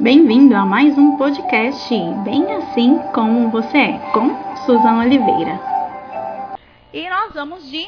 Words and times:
Bem-vindo 0.00 0.56
a 0.56 0.64
mais 0.64 0.96
um 0.96 1.16
podcast 1.16 1.94
Bem 2.24 2.50
Assim 2.54 2.98
Como 3.14 3.50
Você 3.50 3.76
É, 3.76 3.98
com 4.12 4.56
Suzana 4.64 5.04
Oliveira. 5.04 5.60
E 6.92 7.08
nós 7.08 7.34
vamos 7.34 7.70
de 7.70 7.86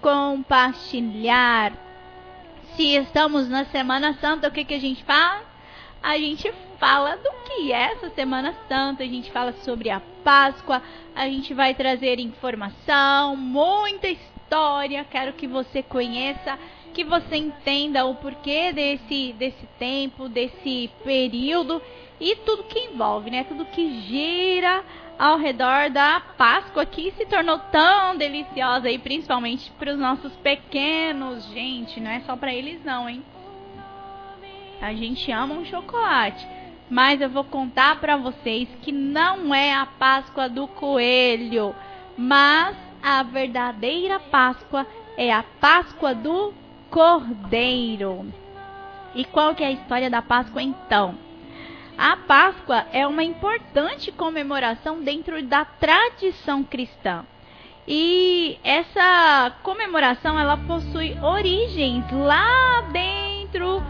compartilhar. 0.00 1.72
Se 2.74 2.96
estamos 2.96 3.48
na 3.48 3.66
Semana 3.66 4.14
Santa, 4.14 4.48
o 4.48 4.50
que, 4.50 4.64
que 4.64 4.74
a 4.74 4.80
gente 4.80 5.04
faz? 5.04 5.42
A 6.02 6.16
gente 6.18 6.52
fala 6.80 7.16
do 7.16 7.30
que 7.44 7.70
é 7.70 7.92
essa 7.92 8.08
Semana 8.10 8.54
Santa, 8.66 9.02
a 9.02 9.06
gente 9.06 9.30
fala 9.30 9.52
sobre 9.62 9.90
a 9.90 10.00
Páscoa, 10.24 10.82
a 11.14 11.26
gente 11.26 11.52
vai 11.52 11.74
trazer 11.74 12.18
informação, 12.18 13.36
muita 13.36 14.08
história. 14.08 15.06
Quero 15.10 15.34
que 15.34 15.46
você 15.46 15.82
conheça 15.82 16.58
que 16.96 17.04
você 17.04 17.36
entenda 17.36 18.06
o 18.06 18.14
porquê 18.14 18.72
desse, 18.72 19.34
desse 19.34 19.66
tempo, 19.78 20.30
desse 20.30 20.90
período 21.04 21.82
e 22.18 22.36
tudo 22.36 22.64
que 22.64 22.78
envolve, 22.78 23.30
né? 23.30 23.44
Tudo 23.44 23.66
que 23.66 24.00
gira 24.00 24.82
ao 25.18 25.36
redor 25.36 25.90
da 25.90 26.22
Páscoa 26.38 26.86
que 26.86 27.10
se 27.10 27.26
tornou 27.26 27.58
tão 27.70 28.16
deliciosa 28.16 28.90
e 28.90 28.98
principalmente 28.98 29.70
para 29.72 29.92
os 29.92 29.98
nossos 29.98 30.32
pequenos, 30.36 31.44
gente, 31.52 32.00
não 32.00 32.10
é 32.10 32.20
só 32.20 32.34
para 32.34 32.54
eles 32.54 32.82
não, 32.82 33.06
hein? 33.06 33.22
A 34.80 34.94
gente 34.94 35.30
ama 35.30 35.54
um 35.54 35.66
chocolate, 35.66 36.48
mas 36.88 37.20
eu 37.20 37.28
vou 37.28 37.44
contar 37.44 38.00
para 38.00 38.16
vocês 38.16 38.70
que 38.80 38.90
não 38.90 39.54
é 39.54 39.74
a 39.74 39.84
Páscoa 39.84 40.48
do 40.48 40.66
coelho, 40.66 41.74
mas 42.16 42.74
a 43.02 43.22
verdadeira 43.22 44.18
Páscoa 44.18 44.86
é 45.18 45.30
a 45.30 45.42
Páscoa 45.60 46.14
do 46.14 46.54
Cordeiro. 46.90 48.26
E 49.14 49.24
qual 49.24 49.54
que 49.54 49.62
é 49.62 49.68
a 49.68 49.72
história 49.72 50.10
da 50.10 50.20
Páscoa 50.22 50.62
então? 50.62 51.14
A 51.96 52.16
Páscoa 52.16 52.84
é 52.92 53.06
uma 53.06 53.24
importante 53.24 54.12
comemoração 54.12 55.00
dentro 55.02 55.42
da 55.42 55.64
tradição 55.64 56.62
cristã. 56.62 57.24
E 57.88 58.58
essa 58.62 59.52
comemoração 59.62 60.38
ela 60.38 60.56
possui 60.56 61.16
origens 61.22 62.04
lá 62.12 62.82
dentro 62.92 63.82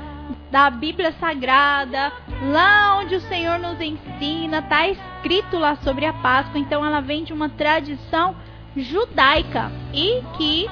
da 0.51 0.71
Bíblia 0.71 1.13
Sagrada, 1.13 2.13
lá 2.53 2.99
onde 2.99 3.17
o 3.17 3.21
Senhor 3.23 3.59
nos 3.59 3.81
ensina, 3.81 4.59
está 4.59 4.87
escrito 4.89 5.59
lá 5.59 5.77
sobre 5.77 6.07
a 6.07 6.13
Páscoa. 6.13 6.61
Então 6.61 6.85
ela 6.85 7.01
vem 7.01 7.25
de 7.25 7.33
uma 7.33 7.49
tradição 7.49 8.37
judaica 8.77 9.73
e 9.93 10.23
que 10.37 10.71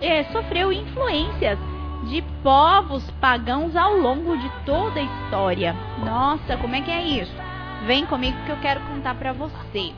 é, 0.00 0.24
sofreu 0.24 0.72
influências 0.72 1.58
de 2.04 2.22
povos 2.42 3.08
pagãos 3.20 3.74
ao 3.74 3.96
longo 3.96 4.36
de 4.36 4.50
toda 4.64 5.00
a 5.00 5.02
história. 5.02 5.74
Nossa, 6.04 6.56
como 6.56 6.74
é 6.74 6.80
que 6.80 6.90
é 6.90 7.02
isso? 7.02 7.34
Vem 7.86 8.06
comigo 8.06 8.36
que 8.44 8.50
eu 8.50 8.56
quero 8.58 8.80
contar 8.80 9.14
para 9.14 9.32
você. 9.32 9.92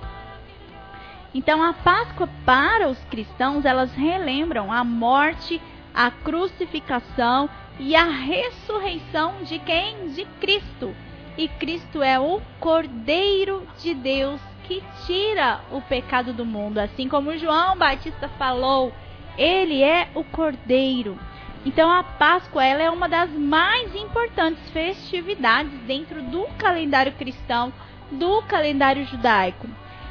Então, 1.35 1.63
a 1.63 1.73
Páscoa 1.73 2.29
para 2.45 2.89
os 2.89 2.99
cristãos, 3.05 3.65
elas 3.65 3.93
relembram 3.95 4.73
a 4.73 4.83
morte, 4.83 5.61
a 5.95 6.11
crucificação 6.11 7.49
e 7.79 7.95
a 7.95 8.05
ressurreição 8.05 9.43
de 9.43 9.59
quem? 9.59 10.09
De 10.09 10.25
Cristo. 10.41 10.95
E 11.37 11.47
Cristo 11.47 12.03
é 12.03 12.19
o 12.19 12.41
Cordeiro 12.59 13.67
de 13.79 13.95
Deus 13.95 14.41
que 14.65 14.83
tira 15.07 15.61
o 15.71 15.81
pecado 15.81 16.33
do 16.33 16.45
mundo, 16.45 16.79
assim 16.79 17.09
como 17.09 17.39
João 17.39 17.77
Batista 17.77 18.29
falou, 18.31 18.93
ele 19.39 19.83
é 19.83 20.09
o 20.15 20.23
Cordeiro. 20.25 21.19
Então 21.65 21.91
a 21.91 22.03
Páscoa 22.03 22.65
ela 22.65 22.83
é 22.83 22.91
uma 22.91 23.09
das 23.09 23.31
mais 23.31 23.95
importantes 23.95 24.69
festividades 24.71 25.73
dentro 25.87 26.21
do 26.23 26.47
calendário 26.59 27.13
cristão, 27.13 27.73
do 28.11 28.43
calendário 28.43 29.05
judaico. 29.07 29.67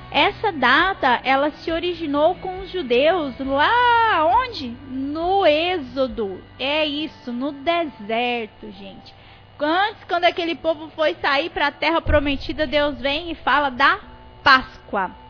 Essa 0.09 0.51
data 0.51 1.19
ela 1.23 1.51
se 1.51 1.71
originou 1.71 2.35
com 2.35 2.61
os 2.61 2.71
judeus 2.71 3.37
lá 3.39 4.25
onde? 4.25 4.69
No 4.89 5.45
Êxodo. 5.45 6.41
É 6.57 6.85
isso, 6.85 7.31
no 7.33 7.51
deserto, 7.51 8.71
gente. 8.71 9.13
Antes, 9.59 10.03
quando 10.07 10.25
aquele 10.25 10.55
povo 10.55 10.89
foi 10.95 11.15
sair 11.15 11.49
para 11.49 11.67
a 11.67 11.71
terra 11.71 11.99
prometida, 11.99 12.67
Deus 12.67 12.99
vem 13.01 13.31
e 13.31 13.35
fala 13.35 13.69
da 13.69 13.99
Páscoa. 14.43 15.26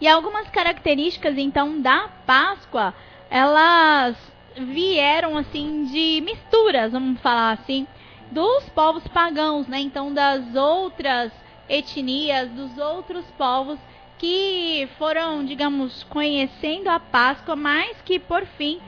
E 0.00 0.06
algumas 0.06 0.48
características 0.50 1.38
então 1.38 1.80
da 1.80 2.08
Páscoa, 2.26 2.94
elas 3.30 4.16
vieram 4.56 5.36
assim 5.36 5.84
de 5.84 6.22
misturas, 6.22 6.92
vamos 6.92 7.20
falar 7.20 7.52
assim, 7.52 7.86
dos 8.30 8.68
povos 8.70 9.06
pagãos, 9.08 9.66
né? 9.66 9.80
Então 9.80 10.12
das 10.12 10.54
outras 10.54 11.32
etnias, 11.68 12.50
dos 12.50 12.76
outros 12.78 13.24
povos 13.38 13.78
que 14.18 14.88
foram, 14.98 15.44
digamos, 15.44 16.02
conhecendo 16.04 16.88
a 16.88 16.98
Páscoa, 16.98 17.54
mas 17.54 18.00
que 18.02 18.18
por 18.18 18.46
fim 18.46 18.80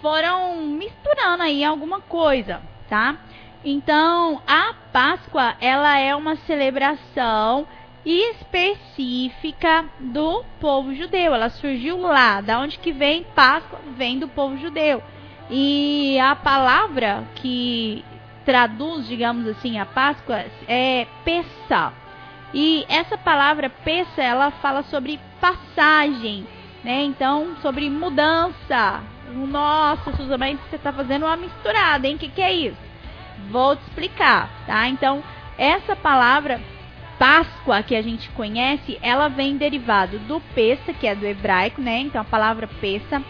foram 0.00 0.56
misturando 0.66 1.42
aí 1.42 1.64
alguma 1.64 2.00
coisa, 2.00 2.60
tá? 2.88 3.16
Então, 3.64 4.40
a 4.46 4.74
Páscoa, 4.92 5.56
ela 5.60 5.98
é 5.98 6.14
uma 6.14 6.36
celebração 6.36 7.66
específica 8.06 9.84
do 9.98 10.44
povo 10.60 10.94
judeu. 10.94 11.34
Ela 11.34 11.50
surgiu 11.50 12.00
lá. 12.00 12.40
Da 12.40 12.60
onde 12.60 12.78
que 12.78 12.92
vem 12.92 13.24
Páscoa? 13.34 13.80
Vem 13.96 14.20
do 14.20 14.28
povo 14.28 14.56
judeu. 14.56 15.02
E 15.50 16.18
a 16.20 16.36
palavra 16.36 17.24
que 17.34 18.04
traduz, 18.44 19.08
digamos 19.08 19.46
assim, 19.48 19.78
a 19.78 19.84
Páscoa 19.84 20.44
é 20.68 21.06
Pessa. 21.24 21.92
E 22.54 22.86
essa 22.88 23.18
palavra 23.18 23.68
Pessa, 23.68 24.22
ela 24.22 24.52
fala 24.52 24.84
sobre 24.84 25.18
passagem, 25.40 26.46
né? 26.84 27.02
Então, 27.02 27.56
sobre 27.60 27.90
mudança. 27.90 29.02
Nossa, 29.32 30.12
Suzana, 30.16 30.46
você 30.70 30.76
está 30.76 30.92
fazendo 30.92 31.26
uma 31.26 31.36
misturada, 31.36 32.06
hein? 32.06 32.14
O 32.14 32.18
que, 32.18 32.28
que 32.28 32.40
é 32.40 32.52
isso? 32.52 32.78
Vou 33.50 33.74
te 33.74 33.82
explicar, 33.82 34.48
tá? 34.64 34.88
Então, 34.88 35.22
essa 35.58 35.96
palavra 35.96 36.60
Páscoa 37.18 37.82
que 37.82 37.96
a 37.96 38.02
gente 38.02 38.28
conhece, 38.30 38.98
ela 39.00 39.28
vem 39.28 39.56
derivado 39.56 40.18
do 40.20 40.40
pesa, 40.54 40.92
que 40.92 41.06
é 41.06 41.14
do 41.14 41.26
hebraico, 41.26 41.80
né? 41.80 42.00
Então 42.00 42.20
a 42.20 42.24
palavra 42.24 42.68
pesa. 42.80 43.22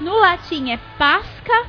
No 0.00 0.18
latim 0.18 0.70
é 0.70 0.78
pasca 0.98 1.66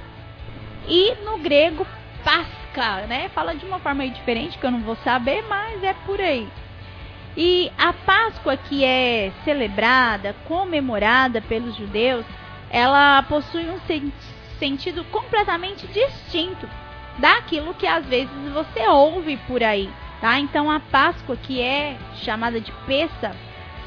e 0.88 1.16
no 1.24 1.38
grego 1.38 1.86
pasca, 2.24 3.06
né? 3.08 3.30
Fala 3.30 3.56
de 3.56 3.66
uma 3.66 3.80
forma 3.80 4.08
diferente 4.08 4.58
que 4.58 4.66
eu 4.66 4.72
não 4.72 4.82
vou 4.82 4.96
saber, 4.98 5.44
mas 5.48 5.84
é 5.84 5.94
por 6.06 6.20
aí. 6.20 6.48
E 7.38 7.72
a 7.78 7.92
Páscoa 7.92 8.56
que 8.56 8.84
é 8.84 9.32
celebrada, 9.44 10.34
comemorada 10.46 11.42
pelos 11.42 11.76
judeus, 11.76 12.26
ela 12.70 13.22
possui 13.24 13.70
um 13.70 13.80
sen 13.82 14.12
sentido 14.58 15.04
completamente 15.12 15.86
distinto 15.88 16.70
daquilo 17.20 17.74
que 17.74 17.86
às 17.86 18.06
vezes 18.06 18.34
você 18.54 18.88
ouve 18.88 19.36
por 19.48 19.62
aí. 19.62 19.90
Tá? 20.26 20.40
Então 20.40 20.72
a 20.72 20.80
Páscoa, 20.80 21.38
que 21.38 21.62
é 21.62 21.96
chamada 22.16 22.60
de 22.60 22.72
Pessa, 22.88 23.36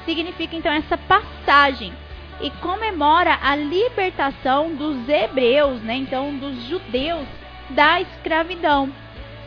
significa 0.04 0.54
então 0.54 0.70
essa 0.70 0.96
passagem 0.96 1.92
e 2.40 2.48
comemora 2.48 3.36
a 3.42 3.56
libertação 3.56 4.72
dos 4.72 5.08
hebreus, 5.08 5.82
né? 5.82 5.96
Então 5.96 6.38
dos 6.38 6.62
judeus 6.68 7.26
da 7.70 8.00
escravidão. 8.00 8.88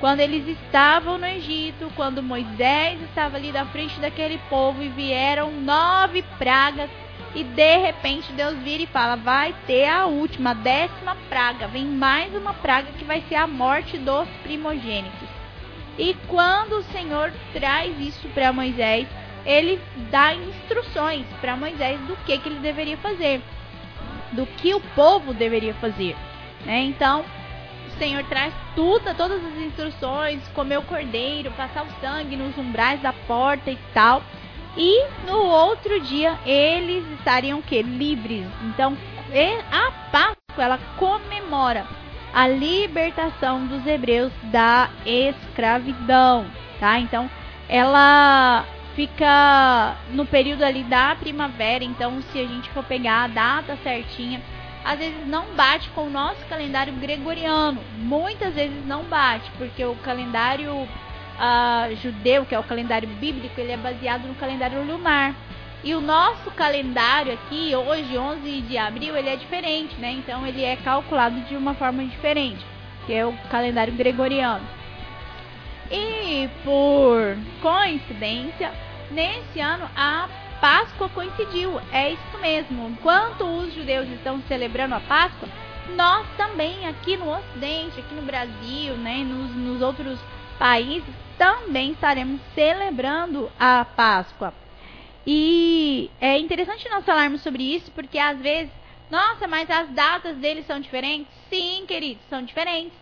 Quando 0.01 0.19
eles 0.19 0.45
estavam 0.45 1.17
no 1.17 1.25
Egito, 1.25 1.89
quando 1.95 2.21
Moisés 2.21 3.01
estava 3.03 3.37
ali 3.37 3.53
da 3.53 3.65
frente 3.67 3.97
daquele 4.01 4.37
povo 4.49 4.83
e 4.83 4.89
vieram 4.89 5.49
nove 5.49 6.21
pragas 6.37 6.89
e 7.33 7.41
de 7.41 7.77
repente 7.77 8.33
Deus 8.33 8.57
vira 8.57 8.83
e 8.83 8.87
fala: 8.87 9.15
vai 9.15 9.55
ter 9.65 9.87
a 9.87 10.07
última, 10.07 10.49
a 10.49 10.55
décima 10.55 11.15
praga. 11.29 11.69
Vem 11.69 11.85
mais 11.85 12.35
uma 12.35 12.53
praga 12.53 12.91
que 12.99 13.05
vai 13.05 13.23
ser 13.29 13.35
a 13.35 13.47
morte 13.47 13.97
dos 13.97 14.27
primogênitos. 14.43 15.30
E 15.97 16.15
quando 16.27 16.77
o 16.77 16.83
Senhor 16.83 17.31
traz 17.53 17.97
isso 17.99 18.27
para 18.29 18.53
Moisés, 18.53 19.07
ele 19.45 19.79
dá 20.09 20.33
instruções 20.33 21.25
para 21.39 21.55
Moisés 21.55 21.99
do 22.01 22.15
que, 22.25 22.37
que 22.37 22.49
ele 22.49 22.59
deveria 22.59 22.97
fazer, 22.97 23.41
do 24.31 24.45
que 24.45 24.73
o 24.73 24.79
povo 24.95 25.33
deveria 25.33 25.73
fazer. 25.75 26.15
Né? 26.65 26.81
Então, 26.83 27.25
o 27.87 27.99
Senhor 27.99 28.23
traz 28.25 28.53
tudo, 28.75 29.13
todas 29.15 29.43
as 29.43 29.57
instruções, 29.57 30.47
comer 30.49 30.77
o 30.77 30.83
cordeiro, 30.83 31.51
passar 31.51 31.83
o 31.83 32.01
sangue 32.01 32.35
nos 32.35 32.57
umbrais 32.57 33.01
da 33.01 33.13
porta 33.13 33.69
e 33.69 33.77
tal. 33.93 34.23
E 34.77 35.05
no 35.25 35.37
outro 35.37 35.99
dia 35.99 36.39
eles 36.45 37.05
estariam 37.19 37.61
que 37.61 37.81
livres. 37.81 38.47
Então, 38.63 38.97
a 39.71 39.91
Páscoa 40.09 40.63
ela 40.63 40.79
comemora 40.97 41.85
a 42.33 42.47
libertação 42.47 43.65
dos 43.67 43.85
hebreus 43.85 44.31
da 44.43 44.89
escravidão, 45.05 46.45
tá? 46.79 46.99
Então, 46.99 47.29
ela 47.67 48.65
fica 48.95 49.95
no 50.11 50.25
período 50.25 50.63
ali 50.63 50.83
da 50.83 51.15
primavera, 51.15 51.83
então 51.83 52.21
se 52.21 52.39
a 52.39 52.45
gente 52.45 52.69
for 52.71 52.83
pegar 52.83 53.23
a 53.23 53.27
data 53.27 53.77
certinha, 53.83 54.41
às 54.83 54.97
vezes 54.97 55.27
não 55.27 55.45
bate 55.55 55.89
com 55.91 56.07
o 56.07 56.09
nosso 56.09 56.43
calendário 56.45 56.93
gregoriano. 56.93 57.79
Muitas 57.97 58.53
vezes 58.53 58.85
não 58.85 59.03
bate, 59.03 59.49
porque 59.57 59.83
o 59.85 59.95
calendário 59.95 60.73
uh, 60.73 61.95
judeu, 62.01 62.45
que 62.45 62.55
é 62.55 62.59
o 62.59 62.63
calendário 62.63 63.07
bíblico, 63.07 63.59
ele 63.59 63.71
é 63.71 63.77
baseado 63.77 64.27
no 64.27 64.35
calendário 64.35 64.83
lunar. 64.83 65.35
E 65.83 65.95
o 65.95 66.01
nosso 66.01 66.51
calendário 66.51 67.33
aqui, 67.33 67.75
hoje, 67.75 68.15
11 68.17 68.61
de 68.61 68.77
abril, 68.77 69.15
ele 69.17 69.29
é 69.29 69.35
diferente, 69.35 69.95
né? 69.95 70.11
Então 70.11 70.45
ele 70.45 70.63
é 70.63 70.75
calculado 70.75 71.39
de 71.41 71.55
uma 71.55 71.73
forma 71.73 72.03
diferente, 72.05 72.63
que 73.05 73.13
é 73.13 73.25
o 73.25 73.33
calendário 73.49 73.93
gregoriano. 73.93 74.65
E 75.89 76.47
por 76.63 77.35
coincidência, 77.61 78.71
nesse 79.09 79.59
ano 79.59 79.89
a 79.95 80.29
Páscoa 80.61 81.09
coincidiu. 81.09 81.81
É 81.91 82.11
isso 82.11 82.37
mesmo. 82.39 82.87
Enquanto 82.89 83.43
os 83.43 83.73
judeus 83.73 84.07
estão 84.09 84.39
celebrando 84.47 84.93
a 84.93 84.99
Páscoa, 84.99 85.49
nós 85.95 86.27
também 86.37 86.87
aqui 86.87 87.17
no 87.17 87.29
Ocidente, 87.29 87.99
aqui 87.99 88.13
no 88.13 88.21
Brasil, 88.21 88.95
né, 88.97 89.25
nos, 89.27 89.55
nos 89.55 89.81
outros 89.81 90.19
países, 90.59 91.09
também 91.39 91.91
estaremos 91.91 92.39
celebrando 92.53 93.51
a 93.59 93.83
Páscoa. 93.83 94.53
E 95.25 96.09
é 96.19 96.37
interessante 96.39 96.89
nós 96.89 97.05
falarmos 97.05 97.41
sobre 97.41 97.63
isso, 97.63 97.91
porque 97.91 98.17
às 98.17 98.39
vezes, 98.39 98.71
nossa, 99.09 99.47
mas 99.47 99.69
as 99.69 99.89
datas 99.89 100.37
deles 100.37 100.65
são 100.65 100.79
diferentes? 100.79 101.31
Sim, 101.49 101.85
queridos, 101.87 102.23
são 102.29 102.43
diferentes. 102.43 102.97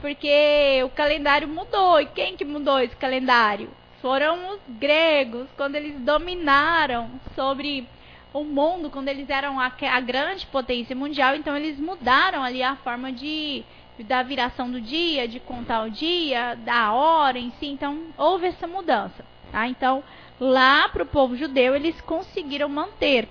Porque 0.00 0.80
o 0.84 0.88
calendário 0.88 1.46
mudou. 1.46 2.00
E 2.00 2.06
quem 2.06 2.36
que 2.36 2.44
mudou 2.44 2.80
esse 2.80 2.96
calendário? 2.96 3.68
Foram 4.00 4.54
os 4.54 4.60
gregos, 4.78 5.46
quando 5.56 5.74
eles 5.74 6.00
dominaram 6.00 7.10
sobre 7.34 7.86
o 8.32 8.44
mundo, 8.44 8.90
quando 8.90 9.08
eles 9.08 9.28
eram 9.28 9.60
a, 9.60 9.66
a 9.66 10.00
grande 10.00 10.46
potência 10.46 10.96
mundial. 10.96 11.36
Então 11.36 11.56
eles 11.56 11.78
mudaram 11.78 12.42
ali 12.42 12.62
a 12.62 12.76
forma 12.76 13.12
de 13.12 13.64
da 14.04 14.22
viração 14.22 14.70
do 14.70 14.80
dia, 14.80 15.28
de 15.28 15.38
contar 15.38 15.82
o 15.82 15.90
dia, 15.90 16.56
da 16.64 16.92
hora 16.92 17.38
em 17.38 17.52
si. 17.60 17.66
Então 17.66 18.04
houve 18.16 18.46
essa 18.46 18.66
mudança. 18.66 19.24
Tá? 19.52 19.66
Então 19.68 20.02
lá 20.40 20.88
para 20.88 21.02
o 21.02 21.06
povo 21.06 21.36
judeu 21.36 21.76
eles 21.76 22.00
conseguiram 22.00 22.68
manter. 22.68 23.28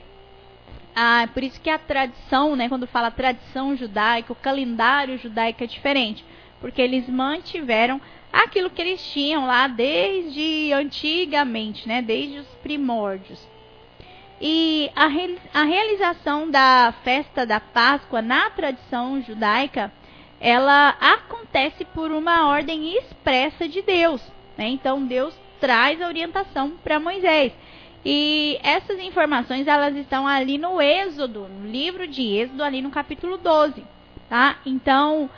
Ah, 0.96 1.28
por 1.34 1.44
isso 1.44 1.60
que 1.60 1.70
a 1.70 1.80
tradição, 1.80 2.56
né, 2.56 2.70
quando 2.70 2.86
fala 2.86 3.10
tradição 3.10 3.76
judaica, 3.76 4.32
o 4.32 4.36
calendário 4.36 5.18
judaico 5.18 5.64
é 5.64 5.68
diferente, 5.68 6.24
porque 6.62 6.82
eles 6.82 7.08
mantiveram 7.10 8.00
aquilo 8.32 8.70
que 8.70 8.82
eles 8.82 9.02
tinham 9.12 9.48
lá 9.48 9.68
desde 9.68 10.72
antigamente, 10.74 11.88
né, 11.88 12.02
desde 12.02 12.40
os 12.40 12.48
primórdios. 12.62 13.48
E 14.42 14.90
a, 14.96 15.08
a 15.60 15.64
realização 15.64 16.50
da 16.50 16.94
festa 17.04 17.46
da 17.46 17.60
Páscoa 17.60 18.22
na 18.22 18.50
tradição 18.50 19.22
judaica, 19.22 19.92
ela 20.40 20.96
acontece 21.00 21.84
por 21.84 22.12
uma 22.12 22.48
ordem 22.48 22.96
expressa 22.98 23.68
de 23.68 23.82
Deus. 23.82 24.22
Né? 24.58 24.70
Então 24.70 25.06
Deus 25.06 25.34
traz 25.60 26.02
a 26.02 26.08
orientação 26.08 26.72
para 26.84 27.00
Moisés. 27.00 27.54
E 28.06 28.58
essas 28.64 29.00
informações 29.00 29.68
elas 29.68 29.96
estão 29.96 30.26
ali 30.26 30.58
no 30.58 30.82
Êxodo, 30.82 31.48
no 31.48 31.70
livro 31.70 32.08
de 32.08 32.22
Êxodo, 32.22 32.64
ali 32.64 32.82
no 32.82 32.90
capítulo 32.90 33.38
12, 33.38 33.84
tá? 34.30 34.58
Então, 34.66 35.30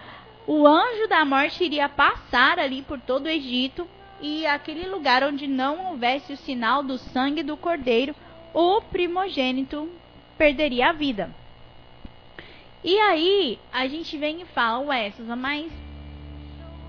o 0.45 0.67
anjo 0.67 1.07
da 1.07 1.25
morte 1.25 1.63
iria 1.63 1.89
passar 1.89 2.59
ali 2.59 2.83
por 2.83 2.99
todo 2.99 3.25
o 3.25 3.29
Egito 3.29 3.87
e 4.21 4.45
aquele 4.45 4.87
lugar 4.87 5.23
onde 5.23 5.47
não 5.47 5.87
houvesse 5.87 6.33
o 6.33 6.37
sinal 6.37 6.83
do 6.83 6.97
sangue 6.97 7.41
do 7.41 7.57
cordeiro, 7.57 8.15
o 8.53 8.79
primogênito 8.81 9.89
perderia 10.37 10.89
a 10.89 10.93
vida. 10.93 11.33
E 12.83 12.97
aí, 12.99 13.59
a 13.71 13.87
gente 13.87 14.17
vem 14.17 14.41
e 14.41 14.45
fala, 14.45 14.85
ué, 14.85 15.11
Susan, 15.11 15.35
mas 15.35 15.71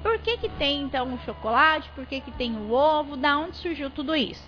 por 0.03 0.19
que, 0.19 0.37
que 0.39 0.49
tem 0.49 0.83
então 0.83 1.15
o 1.15 1.19
chocolate? 1.21 1.89
Por 1.95 2.05
que, 2.07 2.21
que 2.21 2.31
tem 2.33 2.57
o 2.57 2.73
ovo? 2.73 3.17
Da 3.17 3.39
onde 3.39 3.57
surgiu 3.57 3.89
tudo 3.91 4.15
isso? 4.15 4.43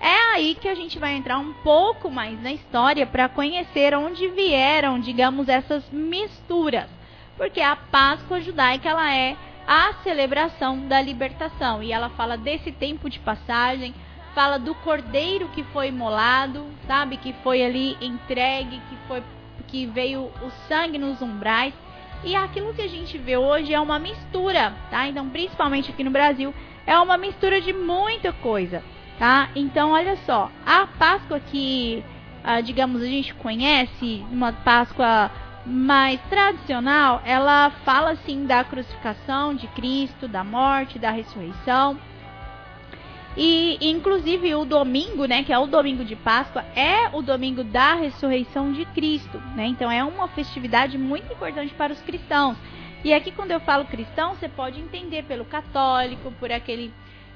É 0.00 0.34
aí 0.34 0.54
que 0.54 0.68
a 0.68 0.74
gente 0.74 0.98
vai 0.98 1.14
entrar 1.14 1.38
um 1.38 1.52
pouco 1.52 2.10
mais 2.10 2.40
na 2.42 2.52
história 2.52 3.06
para 3.06 3.28
conhecer 3.28 3.94
onde 3.94 4.28
vieram, 4.28 4.98
digamos, 4.98 5.48
essas 5.48 5.88
misturas. 5.90 6.88
Porque 7.36 7.60
a 7.60 7.76
Páscoa 7.76 8.40
judaica 8.40 8.88
ela 8.88 9.14
é 9.14 9.36
a 9.66 9.94
celebração 10.02 10.88
da 10.88 11.02
libertação 11.02 11.82
e 11.82 11.92
ela 11.92 12.08
fala 12.10 12.36
desse 12.36 12.72
tempo 12.72 13.10
de 13.10 13.18
passagem, 13.18 13.94
fala 14.34 14.58
do 14.58 14.74
cordeiro 14.76 15.48
que 15.48 15.62
foi 15.64 15.88
imolado, 15.88 16.66
sabe, 16.86 17.16
que 17.16 17.32
foi 17.42 17.62
ali 17.62 17.96
entregue, 18.00 18.80
que 18.88 18.96
foi 19.06 19.22
que 19.68 19.86
veio 19.86 20.22
o 20.22 20.50
sangue 20.66 20.98
nos 20.98 21.22
umbrais. 21.22 21.74
E 22.22 22.36
aquilo 22.36 22.74
que 22.74 22.82
a 22.82 22.88
gente 22.88 23.16
vê 23.16 23.36
hoje 23.36 23.72
é 23.72 23.80
uma 23.80 23.98
mistura, 23.98 24.74
tá? 24.90 25.08
Então, 25.08 25.28
principalmente 25.28 25.90
aqui 25.90 26.04
no 26.04 26.10
Brasil, 26.10 26.54
é 26.86 26.98
uma 26.98 27.16
mistura 27.16 27.60
de 27.60 27.72
muita 27.72 28.32
coisa, 28.32 28.82
tá? 29.18 29.48
Então, 29.56 29.92
olha 29.92 30.16
só, 30.26 30.50
a 30.66 30.86
Páscoa 30.86 31.40
que, 31.40 32.04
ah, 32.44 32.60
digamos, 32.60 33.02
a 33.02 33.06
gente 33.06 33.34
conhece, 33.34 34.24
uma 34.30 34.52
Páscoa 34.52 35.30
mais 35.64 36.20
tradicional, 36.28 37.22
ela 37.24 37.70
fala 37.84 38.10
assim 38.12 38.44
da 38.44 38.64
crucificação 38.64 39.54
de 39.54 39.66
Cristo, 39.68 40.26
da 40.26 40.42
morte, 40.42 40.98
da 40.98 41.10
ressurreição. 41.10 41.98
E 43.36 43.78
inclusive 43.80 44.54
o 44.54 44.64
domingo, 44.64 45.24
né, 45.24 45.44
que 45.44 45.52
é 45.52 45.58
o 45.58 45.66
domingo 45.66 46.04
de 46.04 46.16
Páscoa, 46.16 46.64
é 46.74 47.08
o 47.12 47.22
domingo 47.22 47.62
da 47.62 47.94
ressurreição 47.94 48.72
de 48.72 48.84
Cristo, 48.86 49.38
né? 49.54 49.66
Então 49.66 49.90
é 49.90 50.02
uma 50.02 50.28
festividade 50.28 50.98
muito 50.98 51.32
importante 51.32 51.72
para 51.74 51.92
os 51.92 52.00
cristãos. 52.00 52.56
E 53.04 53.14
aqui 53.14 53.30
quando 53.30 53.52
eu 53.52 53.60
falo 53.60 53.84
cristão, 53.84 54.34
você 54.34 54.48
pode 54.48 54.80
entender 54.80 55.22
pelo 55.24 55.44
católico, 55.44 56.32
por 56.32 56.50
aquele 56.50 56.92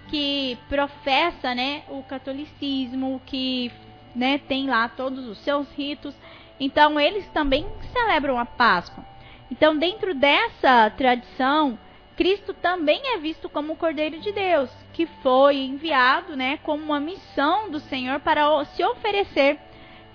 que 0.09 0.59
professa, 0.69 1.55
né, 1.55 1.83
o 1.89 2.03
catolicismo, 2.03 3.23
que, 3.25 3.73
né, 4.15 4.39
tem 4.39 4.67
lá 4.67 4.89
todos 4.89 5.27
os 5.27 5.39
seus 5.39 5.71
ritos. 5.73 6.15
Então 6.59 6.99
eles 6.99 7.27
também 7.29 7.67
celebram 7.93 8.39
a 8.39 8.45
Páscoa. 8.45 9.05
Então 9.51 9.77
dentro 9.77 10.15
dessa 10.15 10.91
tradição, 10.91 11.79
Cristo 12.17 12.55
também 12.55 13.01
é 13.15 13.19
visto 13.19 13.49
como 13.49 13.73
o 13.73 13.77
Cordeiro 13.77 14.21
de 14.21 14.31
Deus, 14.31 14.71
que 14.93 15.07
foi 15.23 15.57
enviado, 15.57 16.37
né, 16.37 16.59
como 16.59 16.83
uma 16.83 17.01
missão 17.01 17.71
do 17.71 17.81
Senhor 17.81 18.21
para 18.21 18.65
se 18.67 18.85
oferecer 18.85 19.59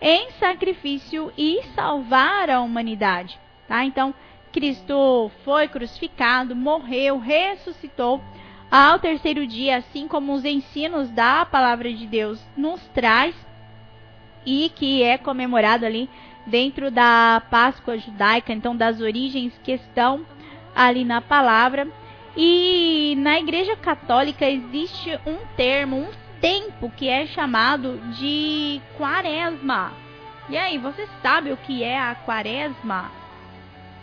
em 0.02 0.32
sacrifício 0.32 1.32
e 1.38 1.62
salvar 1.76 2.50
a 2.50 2.62
humanidade, 2.62 3.38
tá? 3.68 3.84
Então, 3.84 4.14
Cristo 4.52 5.30
foi 5.44 5.68
crucificado, 5.68 6.56
morreu, 6.56 7.20
ressuscitou 7.20 8.22
ao 8.72 9.00
terceiro 9.00 9.46
dia, 9.46 9.78
assim 9.78 10.08
como 10.08 10.34
os 10.34 10.46
ensinos 10.46 11.10
da 11.10 11.46
palavra 11.46 11.92
de 11.94 12.08
Deus 12.08 12.42
nos 12.56 12.82
traz 12.90 13.36
e 14.46 14.72
que 14.74 15.04
é 15.04 15.18
comemorado 15.18 15.86
ali 15.86 16.10
dentro 16.46 16.90
da 16.90 17.44
Páscoa 17.50 17.98
judaica, 17.98 18.54
então 18.54 18.76
das 18.76 19.02
origens 19.02 19.54
que 19.64 19.74
estão 19.74 20.26
ali 20.76 21.04
na 21.04 21.22
palavra. 21.22 21.88
E 22.36 23.16
na 23.18 23.40
Igreja 23.40 23.76
Católica 23.76 24.46
existe 24.46 25.20
um 25.26 25.38
termo, 25.56 25.98
um 25.98 26.10
tempo 26.40 26.92
que 26.92 27.08
é 27.08 27.26
chamado 27.28 27.98
de 28.18 28.82
quaresma. 28.98 29.92
E 30.50 30.58
aí, 30.58 30.78
você 30.78 31.08
sabe 31.22 31.52
o 31.52 31.58
que 31.58 31.84
é 31.84 32.00
a 32.00 32.16
quaresma? 32.16 33.12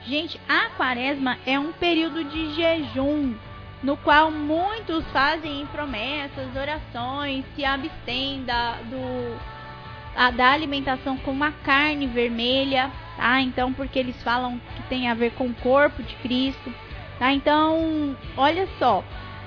Gente, 0.05 0.41
a 0.49 0.71
quaresma 0.77 1.39
é 1.45 1.59
um 1.59 1.73
período 1.73 2.23
de 2.23 2.55
jejum 2.55 3.35
no 3.83 3.97
qual 3.97 4.31
muitos 4.31 5.05
fazem 5.13 5.67
promessas, 5.67 6.55
orações, 6.57 7.45
se 7.55 7.65
abstêm 7.65 8.45
da, 8.45 8.73
do, 8.83 9.39
a, 10.17 10.31
da 10.31 10.51
alimentação 10.51 11.17
com 11.19 11.31
uma 11.31 11.53
carne 11.53 12.07
vermelha, 12.07 12.91
tá? 13.17 13.41
Então, 13.41 13.73
porque 13.73 13.99
eles 13.99 14.21
falam 14.23 14.61
que 14.77 14.83
tem 14.85 15.09
a 15.09 15.15
ver 15.15 15.33
com 15.33 15.47
o 15.47 15.55
corpo 15.55 16.03
de 16.03 16.15
Cristo, 16.17 16.73
tá? 17.19 17.33
Então, 17.33 18.17
olha 18.37 18.69
só, 18.79 19.03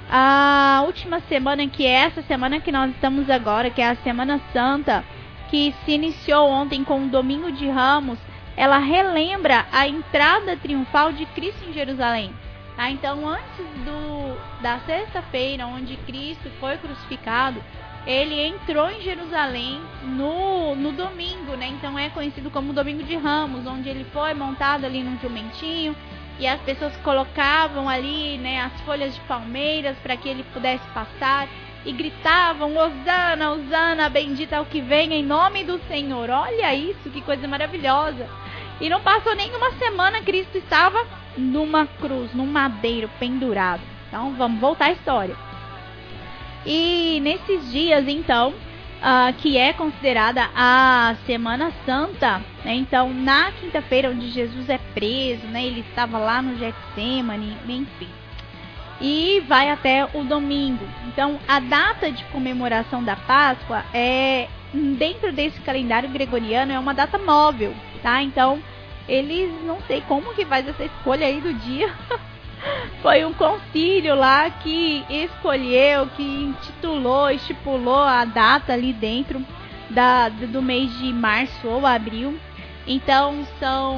a 0.09 0.81
última 0.85 1.19
semana 1.21 1.67
que 1.67 1.85
é 1.85 1.91
essa 1.91 2.21
semana 2.23 2.59
que 2.59 2.71
nós 2.71 2.91
estamos 2.91 3.29
agora, 3.29 3.69
que 3.69 3.81
é 3.81 3.89
a 3.89 3.95
Semana 3.97 4.41
Santa, 4.51 5.03
que 5.49 5.73
se 5.85 5.91
iniciou 5.91 6.49
ontem 6.49 6.83
com 6.83 7.05
o 7.05 7.09
Domingo 7.09 7.51
de 7.51 7.67
Ramos, 7.69 8.19
ela 8.57 8.77
relembra 8.77 9.65
a 9.71 9.88
entrada 9.88 10.57
triunfal 10.57 11.11
de 11.11 11.25
Cristo 11.27 11.63
em 11.69 11.73
Jerusalém. 11.73 12.33
Tá? 12.75 12.89
Então, 12.89 13.27
antes 13.27 13.65
do, 13.85 14.61
da 14.61 14.79
sexta-feira, 14.79 15.67
onde 15.67 15.95
Cristo 15.97 16.49
foi 16.59 16.77
crucificado, 16.77 17.61
ele 18.09 18.41
entrou 18.41 18.89
em 18.89 19.01
Jerusalém 19.01 19.79
no, 20.03 20.73
no 20.75 20.91
domingo, 20.91 21.55
né? 21.55 21.67
Então 21.67 21.97
é 21.97 22.09
conhecido 22.09 22.49
como 22.49 22.73
Domingo 22.73 23.03
de 23.03 23.15
Ramos, 23.15 23.67
onde 23.67 23.87
ele 23.87 24.03
foi 24.05 24.33
montado 24.33 24.83
ali 24.83 25.03
num 25.03 25.19
jumentinho 25.19 25.95
e 26.39 26.47
as 26.47 26.59
pessoas 26.61 26.95
colocavam 26.97 27.87
ali, 27.87 28.39
né, 28.39 28.61
as 28.61 28.81
folhas 28.81 29.13
de 29.13 29.19
palmeiras 29.21 29.95
para 29.99 30.17
que 30.17 30.27
ele 30.27 30.43
pudesse 30.51 30.83
passar 30.87 31.47
e 31.85 31.91
gritavam: 31.91 32.75
Osana, 32.75 33.51
Osana, 33.51 34.09
bendita 34.09 34.55
é 34.55 34.59
o 34.59 34.65
que 34.65 34.81
vem 34.81 35.13
em 35.13 35.23
nome 35.23 35.63
do 35.63 35.79
Senhor. 35.87 36.31
Olha 36.31 36.73
isso, 36.73 37.11
que 37.11 37.21
coisa 37.21 37.47
maravilhosa. 37.47 38.27
E 38.81 38.89
não 38.89 39.01
passou 39.01 39.35
nenhuma 39.35 39.71
semana, 39.73 40.19
Cristo 40.23 40.57
estava 40.57 41.05
numa 41.37 41.85
cruz, 41.85 42.33
num 42.33 42.47
madeiro 42.47 43.07
pendurado. 43.19 43.83
Então 44.07 44.33
vamos 44.33 44.59
voltar 44.59 44.85
à 44.85 44.91
história. 44.93 45.48
E 46.65 47.19
nesses 47.21 47.71
dias, 47.71 48.07
então, 48.07 48.53
uh, 48.99 49.33
que 49.37 49.57
é 49.57 49.73
considerada 49.73 50.49
a 50.55 51.15
Semana 51.25 51.71
Santa, 51.85 52.41
né? 52.63 52.75
então 52.75 53.13
na 53.13 53.51
quinta-feira 53.53 54.09
onde 54.09 54.29
Jesus 54.29 54.69
é 54.69 54.77
preso, 54.93 55.45
né? 55.47 55.65
ele 55.65 55.81
estava 55.81 56.17
lá 56.17 56.41
no 56.41 56.57
Getsemane, 56.57 57.57
enfim, 57.67 58.09
e 59.01 59.41
vai 59.47 59.69
até 59.69 60.05
o 60.13 60.23
domingo. 60.23 60.85
Então 61.07 61.39
a 61.47 61.59
data 61.59 62.11
de 62.11 62.23
comemoração 62.25 63.03
da 63.03 63.15
Páscoa 63.15 63.85
é 63.93 64.47
dentro 64.73 65.31
desse 65.31 65.59
calendário 65.61 66.09
gregoriano 66.09 66.71
é 66.71 66.79
uma 66.79 66.93
data 66.93 67.17
móvel, 67.17 67.73
tá? 68.03 68.21
Então 68.21 68.61
eles 69.07 69.51
não 69.63 69.81
sei 69.87 70.01
como 70.01 70.35
que 70.35 70.45
faz 70.45 70.67
essa 70.67 70.83
escolha 70.83 71.25
aí 71.25 71.41
do 71.41 71.53
dia. 71.53 71.93
Foi 73.01 73.25
um 73.25 73.33
concílio 73.33 74.15
lá 74.15 74.49
que 74.49 75.05
escolheu, 75.09 76.07
que 76.07 76.23
intitulou, 76.23 77.29
estipulou 77.29 78.01
a 78.01 78.25
data 78.25 78.73
ali 78.73 78.93
dentro 78.93 79.43
da, 79.89 80.29
do 80.29 80.61
mês 80.61 80.95
de 80.99 81.11
março 81.13 81.67
ou 81.67 81.85
abril. 81.85 82.39
Então 82.85 83.45
são. 83.59 83.97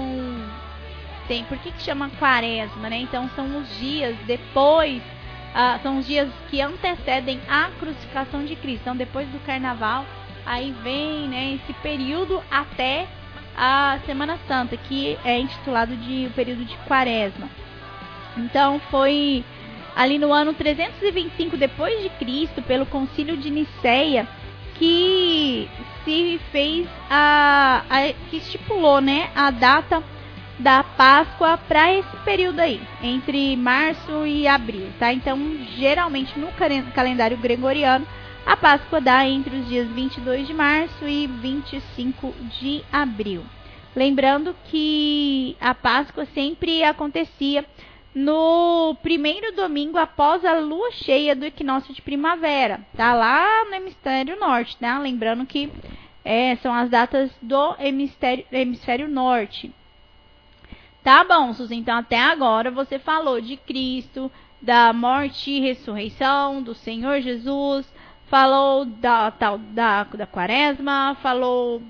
Tem, 1.28 1.44
por 1.46 1.58
que, 1.60 1.72
que 1.72 1.82
chama 1.82 2.10
quaresma, 2.20 2.90
né? 2.90 2.98
Então 2.98 3.30
são 3.36 3.58
os 3.58 3.78
dias 3.78 4.16
depois. 4.26 5.02
Ah, 5.54 5.80
são 5.84 5.98
os 5.98 6.08
dias 6.08 6.30
que 6.50 6.62
antecedem 6.62 7.40
a 7.48 7.70
crucificação 7.80 8.46
de 8.46 8.56
Cristo. 8.56 8.82
Então, 8.84 8.96
depois 8.96 9.28
do 9.30 9.40
carnaval, 9.40 10.06
aí 10.46 10.74
vem 10.82 11.28
né, 11.28 11.56
esse 11.56 11.74
período 11.82 12.42
até 12.50 13.06
a 13.56 14.00
Semana 14.06 14.40
Santa, 14.48 14.78
que 14.78 15.18
é 15.26 15.38
intitulado 15.38 15.96
de 15.98 16.28
o 16.28 16.32
período 16.32 16.64
de 16.64 16.76
quaresma. 16.88 17.50
Então 18.38 18.80
foi 18.90 19.44
ali 19.96 20.18
no 20.18 20.32
ano 20.32 20.54
325 20.54 21.58
depois 21.58 22.02
de 22.02 22.10
Cristo, 22.10 22.62
pelo 22.62 22.86
Concílio 22.86 23.36
de 23.38 23.50
Niceia, 23.50 24.28
que 24.76 25.70
se 26.04 26.40
fez 26.52 26.88
a, 27.10 27.84
a 27.90 28.14
que 28.30 28.38
estipulou, 28.38 29.02
né, 29.02 29.30
a 29.36 29.52
data 29.52 30.04
da 30.58 30.84
Páscoa 30.84 31.58
para 31.58 31.92
esse 31.94 32.18
período 32.24 32.60
aí, 32.60 32.80
entre 33.02 33.56
março 33.56 34.26
e 34.26 34.48
abril, 34.48 34.88
tá? 35.00 35.12
Então, 35.12 35.38
geralmente 35.76 36.38
no 36.38 36.50
calendário 36.94 37.38
gregoriano, 37.38 38.06
a 38.46 38.56
Páscoa 38.56 39.02
dá 39.02 39.28
entre 39.28 39.56
os 39.56 39.68
dias 39.68 39.88
22 39.88 40.48
de 40.48 40.54
março 40.54 41.08
e 41.08 41.28
25 41.28 42.34
de 42.60 42.84
abril. 42.92 43.44
Lembrando 43.96 44.56
que 44.66 45.56
a 45.60 45.76
Páscoa 45.76 46.26
sempre 46.34 46.84
acontecia 46.84 47.66
no 48.14 48.96
primeiro 49.02 49.56
domingo 49.56 49.98
após 49.98 50.44
a 50.44 50.60
lua 50.60 50.92
cheia 50.92 51.36
do 51.36 51.46
equinócio 51.46 51.94
de 51.94 52.02
primavera, 52.02 52.82
tá 52.96 53.14
lá 53.14 53.66
no 53.66 53.76
hemisfério 53.76 54.40
norte, 54.40 54.78
né? 54.82 54.98
Lembrando 55.00 55.46
que 55.46 55.72
é, 56.24 56.56
são 56.58 56.74
as 56.74 56.90
datas 56.90 57.32
do 57.42 57.76
hemisfério, 57.80 58.46
hemisfério 58.52 59.08
norte. 59.08 59.72
Tá 61.04 61.24
bom, 61.24 61.54
Suzy, 61.54 61.76
então 61.76 61.98
até 61.98 62.20
agora 62.20 62.70
você 62.70 63.00
falou 63.00 63.42
de 63.42 63.58
Cristo, 63.58 64.32
da 64.62 64.94
morte 64.94 65.50
e 65.50 65.60
ressurreição 65.60 66.62
do 66.62 66.76
Senhor 66.76 67.22
Jesus, 67.22 67.92
falou 68.28 68.86
da 68.86 69.32
tal 69.32 69.58
da, 69.58 70.04
da 70.04 70.28
quaresma, 70.28 71.18
falou 71.22 71.82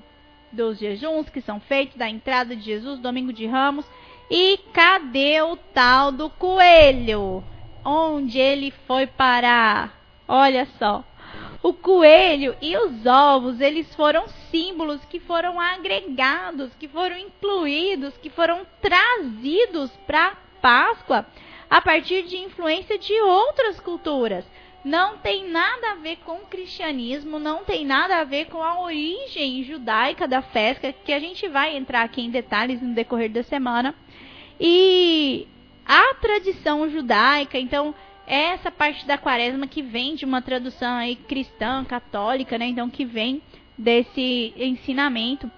dos 0.50 0.78
jejuns 0.78 1.28
que 1.28 1.40
são 1.40 1.60
feitos, 1.60 1.96
da 1.96 2.08
entrada 2.08 2.56
de 2.56 2.62
Jesus, 2.62 2.98
domingo 3.00 3.32
de 3.32 3.46
ramos. 3.46 3.86
E 4.34 4.56
cadê 4.72 5.42
o 5.42 5.58
tal 5.74 6.10
do 6.10 6.30
coelho? 6.30 7.44
Onde 7.84 8.38
ele 8.38 8.70
foi 8.86 9.06
parar? 9.06 9.94
Olha 10.26 10.66
só. 10.78 11.04
O 11.62 11.74
coelho 11.74 12.56
e 12.62 12.74
os 12.74 13.04
ovos, 13.04 13.60
eles 13.60 13.94
foram 13.94 14.26
símbolos 14.50 15.04
que 15.04 15.20
foram 15.20 15.60
agregados, 15.60 16.72
que 16.80 16.88
foram 16.88 17.18
incluídos, 17.18 18.16
que 18.16 18.30
foram 18.30 18.66
trazidos 18.80 19.90
para 20.06 20.34
Páscoa 20.62 21.26
a 21.68 21.82
partir 21.82 22.22
de 22.22 22.38
influência 22.38 22.98
de 22.98 23.12
outras 23.20 23.78
culturas. 23.80 24.46
Não 24.82 25.18
tem 25.18 25.46
nada 25.48 25.90
a 25.90 25.94
ver 25.96 26.16
com 26.24 26.38
o 26.38 26.46
cristianismo, 26.46 27.38
não 27.38 27.64
tem 27.64 27.84
nada 27.84 28.16
a 28.16 28.24
ver 28.24 28.46
com 28.46 28.62
a 28.62 28.80
origem 28.80 29.62
judaica 29.62 30.26
da 30.26 30.40
festa, 30.40 30.90
que 30.90 31.12
a 31.12 31.20
gente 31.20 31.46
vai 31.48 31.76
entrar 31.76 32.02
aqui 32.02 32.22
em 32.22 32.30
detalhes 32.30 32.80
no 32.80 32.94
decorrer 32.94 33.30
da 33.30 33.42
semana. 33.42 33.94
E 34.64 35.48
a 35.84 36.14
tradição 36.14 36.88
judaica, 36.88 37.58
então, 37.58 37.92
essa 38.24 38.70
parte 38.70 39.04
da 39.04 39.18
quaresma 39.18 39.66
que 39.66 39.82
vem 39.82 40.14
de 40.14 40.24
uma 40.24 40.40
tradução 40.40 40.98
aí 40.98 41.16
cristã, 41.16 41.84
católica, 41.84 42.56
né? 42.56 42.66
Então, 42.66 42.88
que 42.88 43.04
vem 43.04 43.42
desse 43.76 44.54
ensinamento, 44.56 45.50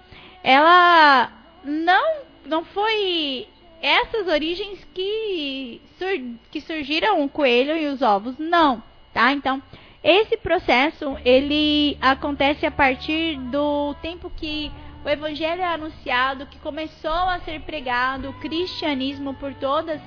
ela 0.43 1.31
não, 1.63 2.21
não 2.47 2.65
foi 2.65 3.47
essas 3.79 4.27
origens 4.27 4.83
que, 4.91 5.79
sur, 5.99 6.37
que 6.49 6.59
surgiram 6.59 7.23
o 7.23 7.29
coelho 7.29 7.77
e 7.77 7.85
os 7.85 8.01
ovos, 8.01 8.39
não, 8.39 8.81
tá? 9.13 9.31
Então, 9.33 9.61
esse 10.03 10.35
processo, 10.35 11.15
ele 11.23 11.95
acontece 12.01 12.65
a 12.65 12.71
partir 12.71 13.37
do 13.51 13.93
tempo 14.01 14.31
que 14.35 14.71
o 15.05 15.09
evangelho 15.09 15.61
é 15.61 15.73
anunciado, 15.73 16.47
que 16.47 16.57
começou 16.57 17.11
a 17.11 17.39
ser 17.41 17.61
pregado, 17.61 18.29
o 18.29 18.33
cristianismo 18.33 19.35
por 19.35 19.53
todas 19.53 20.01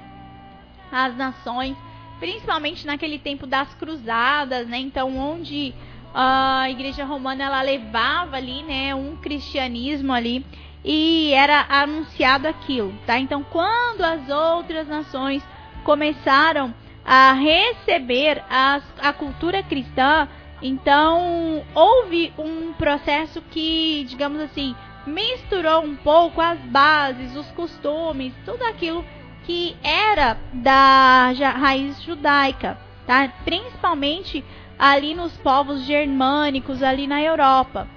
as 0.90 1.16
nações, 1.16 1.76
principalmente 2.18 2.84
naquele 2.84 3.16
tempo 3.16 3.46
das 3.46 3.72
cruzadas, 3.74 4.66
né? 4.66 4.78
Então, 4.78 5.16
onde 5.16 5.72
a 6.12 6.68
igreja 6.68 7.04
romana 7.04 7.44
ela 7.44 7.62
levava 7.62 8.36
ali, 8.36 8.64
né, 8.64 8.92
um 8.92 9.14
cristianismo 9.16 10.12
ali 10.12 10.44
e 10.84 11.32
era 11.32 11.64
anunciado 11.68 12.48
aquilo, 12.48 12.92
tá? 13.06 13.20
Então, 13.20 13.44
quando 13.44 14.02
as 14.02 14.28
outras 14.28 14.88
nações 14.88 15.44
começaram 15.84 16.74
a 17.04 17.34
receber 17.34 18.42
as, 18.50 18.82
a 19.00 19.12
cultura 19.12 19.62
cristã, 19.62 20.26
então 20.60 21.64
houve 21.72 22.32
um 22.36 22.72
processo 22.72 23.40
que, 23.42 24.04
digamos 24.08 24.40
assim, 24.40 24.74
misturou 25.08 25.82
um 25.82 25.96
pouco 25.96 26.40
as 26.40 26.58
bases, 26.60 27.34
os 27.34 27.50
costumes, 27.52 28.32
tudo 28.44 28.62
aquilo 28.64 29.04
que 29.44 29.76
era 29.82 30.36
da 30.52 31.32
raiz 31.58 32.02
judaica, 32.02 32.78
tá? 33.06 33.32
Principalmente 33.44 34.44
ali 34.78 35.14
nos 35.14 35.36
povos 35.38 35.82
germânicos, 35.84 36.82
ali 36.82 37.06
na 37.06 37.20
Europa. 37.22 37.88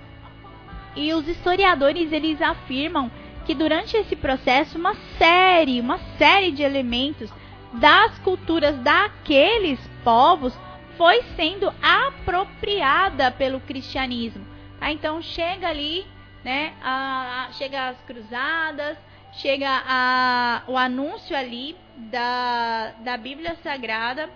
E 0.96 1.14
os 1.14 1.28
historiadores 1.28 2.12
eles 2.12 2.42
afirmam 2.42 3.12
que 3.46 3.54
durante 3.54 3.98
esse 3.98 4.16
processo 4.16 4.78
uma 4.78 4.96
série, 5.18 5.80
uma 5.80 6.00
série 6.18 6.52
de 6.52 6.64
elementos 6.64 7.30
das 7.74 8.18
culturas 8.20 8.78
daqueles 8.80 9.80
povos 10.04 10.58
foi 10.98 11.22
sendo 11.36 11.72
apropriada 11.82 13.32
pelo 13.32 13.60
cristianismo. 13.60 14.46
Tá? 14.80 14.92
Então 14.92 15.22
chega 15.22 15.68
ali 15.68 16.06
né? 16.44 16.74
A, 16.82 17.48
a, 17.48 17.52
chega 17.54 17.90
as 17.90 17.98
cruzadas, 18.02 18.98
chega 19.34 19.70
a, 19.70 20.64
o 20.68 20.78
anúncio 20.78 21.36
ali 21.36 21.76
da, 21.96 22.94
da 23.00 23.18
Bíblia 23.18 23.56
Sagrada. 23.64 24.30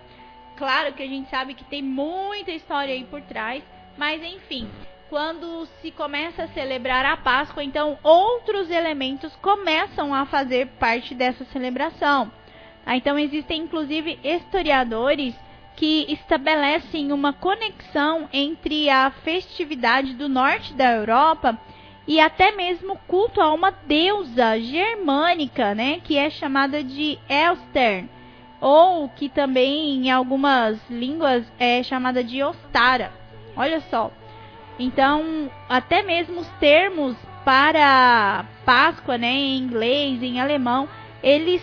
Claro 0.56 0.94
que 0.94 1.02
a 1.02 1.06
gente 1.06 1.28
sabe 1.28 1.54
que 1.54 1.64
tem 1.64 1.82
muita 1.82 2.50
história 2.50 2.94
aí 2.94 3.04
por 3.04 3.20
trás, 3.22 3.62
mas 3.98 4.22
enfim, 4.22 4.68
quando 5.08 5.66
se 5.80 5.90
começa 5.90 6.44
a 6.44 6.48
celebrar 6.48 7.04
a 7.04 7.16
Páscoa, 7.16 7.62
então 7.62 7.98
outros 8.02 8.70
elementos 8.70 9.34
começam 9.36 10.14
a 10.14 10.24
fazer 10.26 10.66
parte 10.78 11.14
dessa 11.14 11.44
celebração. 11.46 12.30
Ah, 12.84 12.96
então 12.96 13.18
existem 13.18 13.62
inclusive 13.62 14.18
historiadores 14.22 15.34
que 15.74 16.06
estabelecem 16.08 17.12
uma 17.12 17.32
conexão 17.32 18.28
entre 18.32 18.88
a 18.88 19.10
festividade 19.10 20.14
do 20.14 20.28
norte 20.28 20.72
da 20.72 20.92
Europa 20.92 21.58
e 22.06 22.20
até 22.20 22.52
mesmo 22.52 22.96
culto 23.08 23.40
a 23.40 23.52
uma 23.52 23.70
deusa 23.70 24.60
germânica, 24.60 25.74
né, 25.74 26.00
que 26.02 26.16
é 26.16 26.30
chamada 26.30 26.82
de 26.82 27.18
Elstern, 27.28 28.08
ou 28.60 29.08
que 29.08 29.28
também 29.28 30.06
em 30.06 30.10
algumas 30.10 30.78
línguas 30.88 31.44
é 31.58 31.82
chamada 31.82 32.22
de 32.22 32.42
Ostara. 32.42 33.12
Olha 33.56 33.80
só. 33.90 34.10
Então, 34.78 35.50
até 35.68 36.02
mesmo 36.02 36.40
os 36.40 36.48
termos 36.60 37.16
para 37.44 38.44
Páscoa, 38.64 39.16
né, 39.16 39.32
em 39.32 39.58
inglês, 39.58 40.22
em 40.22 40.40
alemão, 40.40 40.88
eles 41.22 41.62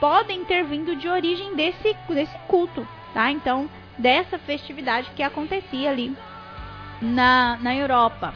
podem 0.00 0.44
ter 0.44 0.64
vindo 0.64 0.94
de 0.96 1.08
origem 1.08 1.54
desse, 1.54 1.94
desse 2.08 2.38
culto, 2.46 2.86
tá? 3.12 3.30
Então, 3.30 3.68
dessa 3.98 4.38
festividade 4.38 5.10
que 5.14 5.22
acontecia 5.22 5.90
ali 5.90 6.16
na, 7.00 7.58
na 7.60 7.74
Europa. 7.74 8.32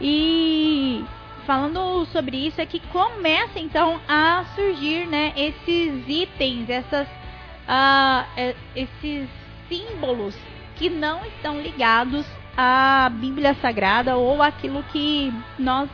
E 0.00 1.04
falando 1.46 2.04
sobre 2.06 2.36
isso 2.36 2.60
é 2.60 2.66
que 2.66 2.80
começa 2.88 3.58
então 3.58 4.00
a 4.06 4.44
surgir, 4.54 5.06
né, 5.06 5.32
esses 5.36 6.06
itens, 6.06 6.68
essas, 6.68 7.08
uh, 7.08 8.54
esses 8.76 9.28
símbolos 9.68 10.36
que 10.76 10.88
não 10.88 11.24
estão 11.24 11.60
ligados 11.60 12.26
à 12.56 13.10
Bíblia 13.10 13.54
Sagrada 13.54 14.16
ou 14.16 14.42
aquilo 14.42 14.82
que 14.84 15.32
nós 15.58 15.88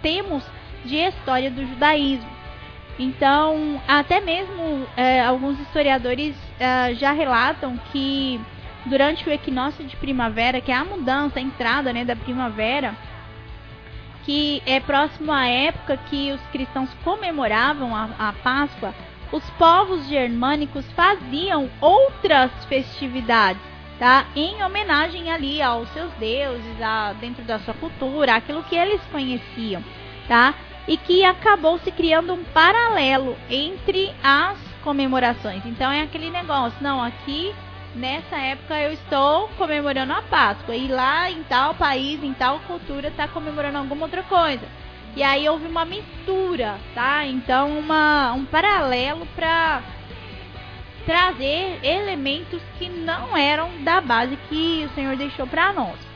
temos 0.00 0.44
de 0.84 0.96
história 0.96 1.50
do 1.50 1.66
judaísmo. 1.66 2.38
Então, 2.98 3.80
até 3.86 4.20
mesmo 4.20 4.86
é, 4.96 5.20
alguns 5.20 5.58
historiadores 5.60 6.34
é, 6.58 6.94
já 6.94 7.12
relatam 7.12 7.78
que 7.92 8.40
durante 8.86 9.28
o 9.28 9.32
equinócio 9.32 9.84
de 9.84 9.96
primavera, 9.96 10.60
que 10.60 10.72
é 10.72 10.74
a 10.74 10.84
mudança, 10.84 11.38
a 11.38 11.42
entrada 11.42 11.92
né, 11.92 12.04
da 12.04 12.16
primavera, 12.16 12.94
que 14.28 14.62
é 14.66 14.78
próximo 14.78 15.32
à 15.32 15.46
época 15.46 15.96
que 15.96 16.32
os 16.32 16.40
cristãos 16.52 16.90
comemoravam 17.02 17.96
a, 17.96 18.10
a 18.18 18.34
Páscoa, 18.34 18.94
os 19.32 19.42
povos 19.52 20.06
germânicos 20.06 20.84
faziam 20.92 21.70
outras 21.80 22.52
festividades, 22.66 23.62
tá? 23.98 24.26
Em 24.36 24.62
homenagem 24.62 25.32
ali 25.32 25.62
aos 25.62 25.88
seus 25.94 26.12
deuses, 26.18 26.82
a, 26.82 27.14
dentro 27.14 27.42
da 27.44 27.58
sua 27.60 27.72
cultura, 27.72 28.34
aquilo 28.34 28.62
que 28.64 28.76
eles 28.76 29.00
conheciam, 29.10 29.82
tá? 30.28 30.52
E 30.86 30.98
que 30.98 31.24
acabou 31.24 31.78
se 31.78 31.90
criando 31.90 32.34
um 32.34 32.44
paralelo 32.44 33.34
entre 33.48 34.14
as 34.22 34.58
comemorações. 34.84 35.64
Então 35.64 35.90
é 35.90 36.02
aquele 36.02 36.28
negócio, 36.28 36.76
não, 36.82 37.02
aqui 37.02 37.54
nessa 37.94 38.36
época 38.36 38.78
eu 38.80 38.92
estou 38.92 39.48
comemorando 39.56 40.12
a 40.12 40.22
Páscoa 40.22 40.74
e 40.74 40.88
lá 40.88 41.30
em 41.30 41.42
tal 41.44 41.74
país, 41.74 42.22
em 42.22 42.32
tal 42.32 42.60
cultura 42.60 43.08
está 43.08 43.26
comemorando 43.28 43.78
alguma 43.78 44.04
outra 44.04 44.22
coisa. 44.22 44.66
E 45.16 45.22
aí 45.22 45.48
houve 45.48 45.66
uma 45.66 45.84
mistura, 45.84 46.78
tá? 46.94 47.26
Então 47.26 47.78
uma, 47.78 48.32
um 48.32 48.44
paralelo 48.44 49.26
para 49.34 49.82
trazer 51.04 51.80
elementos 51.82 52.60
que 52.78 52.88
não 52.88 53.36
eram 53.36 53.82
da 53.82 54.00
base 54.00 54.36
que 54.48 54.84
o 54.84 54.94
Senhor 54.94 55.16
deixou 55.16 55.46
para 55.46 55.72
nós. 55.72 56.08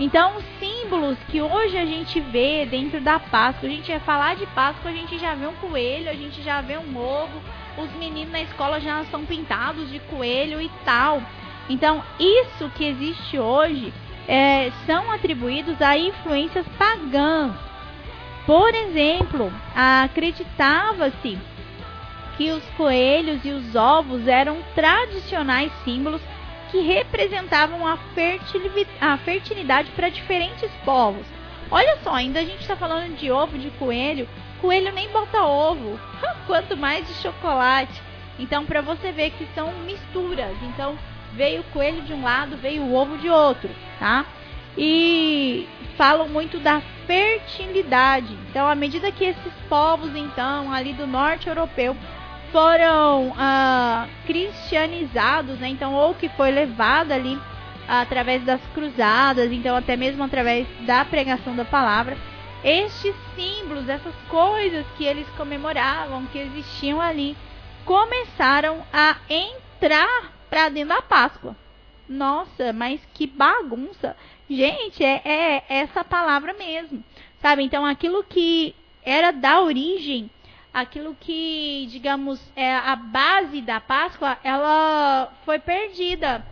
Então, 0.00 0.36
os 0.36 0.44
símbolos 0.58 1.18
que 1.28 1.42
hoje 1.42 1.76
a 1.76 1.84
gente 1.84 2.18
vê 2.18 2.64
dentro 2.64 3.00
da 3.00 3.20
Páscoa, 3.20 3.68
a 3.68 3.72
gente 3.72 3.90
vai 3.90 4.00
falar 4.00 4.36
de 4.36 4.46
Páscoa, 4.46 4.90
a 4.90 4.94
gente 4.94 5.18
já 5.18 5.34
vê 5.34 5.46
um 5.46 5.54
coelho, 5.56 6.08
a 6.08 6.14
gente 6.14 6.42
já 6.42 6.62
vê 6.62 6.78
um 6.78 6.96
ovo, 6.96 7.42
os 7.76 7.90
meninos 7.94 8.32
na 8.32 8.42
escola 8.42 8.80
já 8.80 9.04
são 9.06 9.24
pintados 9.24 9.90
de 9.90 9.98
coelho 10.00 10.60
e 10.60 10.70
tal. 10.84 11.22
Então, 11.68 12.02
isso 12.18 12.70
que 12.74 12.84
existe 12.84 13.38
hoje 13.38 13.92
é, 14.28 14.70
são 14.86 15.10
atribuídos 15.10 15.80
a 15.80 15.96
influências 15.96 16.66
pagãs. 16.78 17.52
Por 18.46 18.74
exemplo, 18.74 19.52
acreditava-se 19.74 21.38
que 22.36 22.50
os 22.50 22.64
coelhos 22.76 23.44
e 23.44 23.50
os 23.50 23.74
ovos 23.76 24.26
eram 24.26 24.58
tradicionais 24.74 25.70
símbolos 25.84 26.20
que 26.70 26.80
representavam 26.80 27.86
a, 27.86 27.98
a 29.00 29.18
fertilidade 29.18 29.90
para 29.92 30.08
diferentes 30.08 30.70
povos. 30.84 31.26
Olha 31.70 31.98
só, 32.02 32.14
ainda 32.14 32.40
a 32.40 32.44
gente 32.44 32.60
está 32.60 32.74
falando 32.74 33.16
de 33.16 33.30
ovo 33.30 33.58
de 33.58 33.70
coelho. 33.72 34.28
Coelho 34.62 34.92
nem 34.92 35.10
bota 35.10 35.42
ovo, 35.42 36.00
quanto 36.46 36.76
mais 36.76 37.06
de 37.06 37.14
chocolate. 37.14 38.00
Então, 38.38 38.64
para 38.64 38.80
você 38.80 39.12
ver 39.12 39.30
que 39.32 39.46
são 39.54 39.72
misturas. 39.84 40.56
Então, 40.62 40.96
veio 41.34 41.60
o 41.60 41.64
coelho 41.64 42.00
de 42.02 42.14
um 42.14 42.22
lado, 42.22 42.56
veio 42.56 42.82
o 42.82 42.94
ovo 42.94 43.18
de 43.18 43.28
outro, 43.28 43.68
tá? 43.98 44.24
E 44.78 45.68
falam 45.98 46.28
muito 46.28 46.58
da 46.58 46.80
fertilidade. 47.06 48.32
Então, 48.48 48.66
à 48.66 48.74
medida 48.74 49.12
que 49.12 49.24
esses 49.24 49.52
povos, 49.68 50.14
então, 50.14 50.72
ali 50.72 50.92
do 50.92 51.06
norte 51.06 51.48
europeu, 51.48 51.96
foram 52.52 53.34
ah, 53.36 54.06
cristianizados, 54.26 55.58
né? 55.58 55.68
Então, 55.68 55.92
ou 55.92 56.14
que 56.14 56.28
foi 56.30 56.50
levado 56.50 57.12
ali 57.12 57.38
através 57.88 58.44
das 58.44 58.60
cruzadas, 58.74 59.50
então 59.50 59.76
até 59.76 59.96
mesmo 59.96 60.22
através 60.22 60.66
da 60.86 61.04
pregação 61.04 61.54
da 61.54 61.64
palavra, 61.64 62.16
estes 62.64 63.14
símbolos, 63.34 63.88
essas 63.88 64.14
coisas 64.28 64.86
que 64.96 65.04
eles 65.04 65.28
comemoravam, 65.36 66.26
que 66.26 66.38
existiam 66.38 67.00
ali, 67.00 67.36
começaram 67.84 68.84
a 68.92 69.16
entrar 69.28 70.32
para 70.48 70.68
dentro 70.68 70.94
da 70.94 71.02
Páscoa. 71.02 71.56
Nossa, 72.08 72.72
mas 72.72 73.00
que 73.14 73.26
bagunça! 73.26 74.16
Gente, 74.48 75.02
é, 75.02 75.22
é 75.24 75.64
essa 75.68 76.04
palavra 76.04 76.52
mesmo, 76.52 77.02
sabe? 77.40 77.62
Então, 77.62 77.86
aquilo 77.86 78.22
que 78.22 78.74
era 79.04 79.30
da 79.30 79.60
origem 79.60 80.30
aquilo 80.72 81.14
que, 81.20 81.86
digamos, 81.90 82.40
é 82.56 82.74
a 82.74 82.96
base 82.96 83.60
da 83.60 83.80
Páscoa, 83.80 84.38
ela 84.42 85.32
foi 85.44 85.58
perdida. 85.58 86.44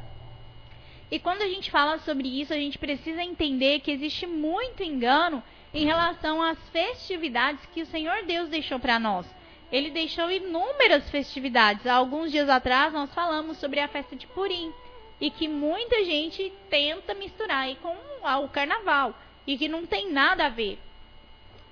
E 1.11 1.19
quando 1.19 1.43
a 1.43 1.49
gente 1.49 1.71
fala 1.71 1.99
sobre 2.01 2.29
isso, 2.29 2.53
a 2.53 2.57
gente 2.57 2.79
precisa 2.79 3.23
entender 3.23 3.81
que 3.81 3.91
existe 3.91 4.27
muito 4.27 4.83
engano 4.83 5.43
em 5.73 5.85
relação 5.85 6.43
às 6.43 6.59
festividades 6.71 7.65
que 7.73 7.83
o 7.83 7.87
Senhor 7.87 8.25
Deus 8.25 8.49
deixou 8.49 8.79
para 8.79 8.99
nós. 8.99 9.27
Ele 9.71 9.91
deixou 9.91 10.31
inúmeras 10.31 11.09
festividades. 11.11 11.87
Há 11.87 11.95
alguns 11.95 12.33
dias 12.33 12.49
atrás 12.49 12.93
nós 12.93 13.13
falamos 13.15 13.57
sobre 13.59 13.79
a 13.81 13.89
festa 13.89 14.17
de 14.17 14.27
Purim 14.27 14.73
e 15.21 15.31
que 15.31 15.47
muita 15.47 16.05
gente 16.05 16.53
tenta 16.69 17.15
misturar 17.15 17.65
aí 17.65 17.77
com 17.77 17.97
o 18.23 18.49
carnaval 18.49 19.15
e 19.47 19.57
que 19.57 19.69
não 19.69 19.87
tem 19.87 20.11
nada 20.11 20.47
a 20.47 20.49
ver. 20.49 20.79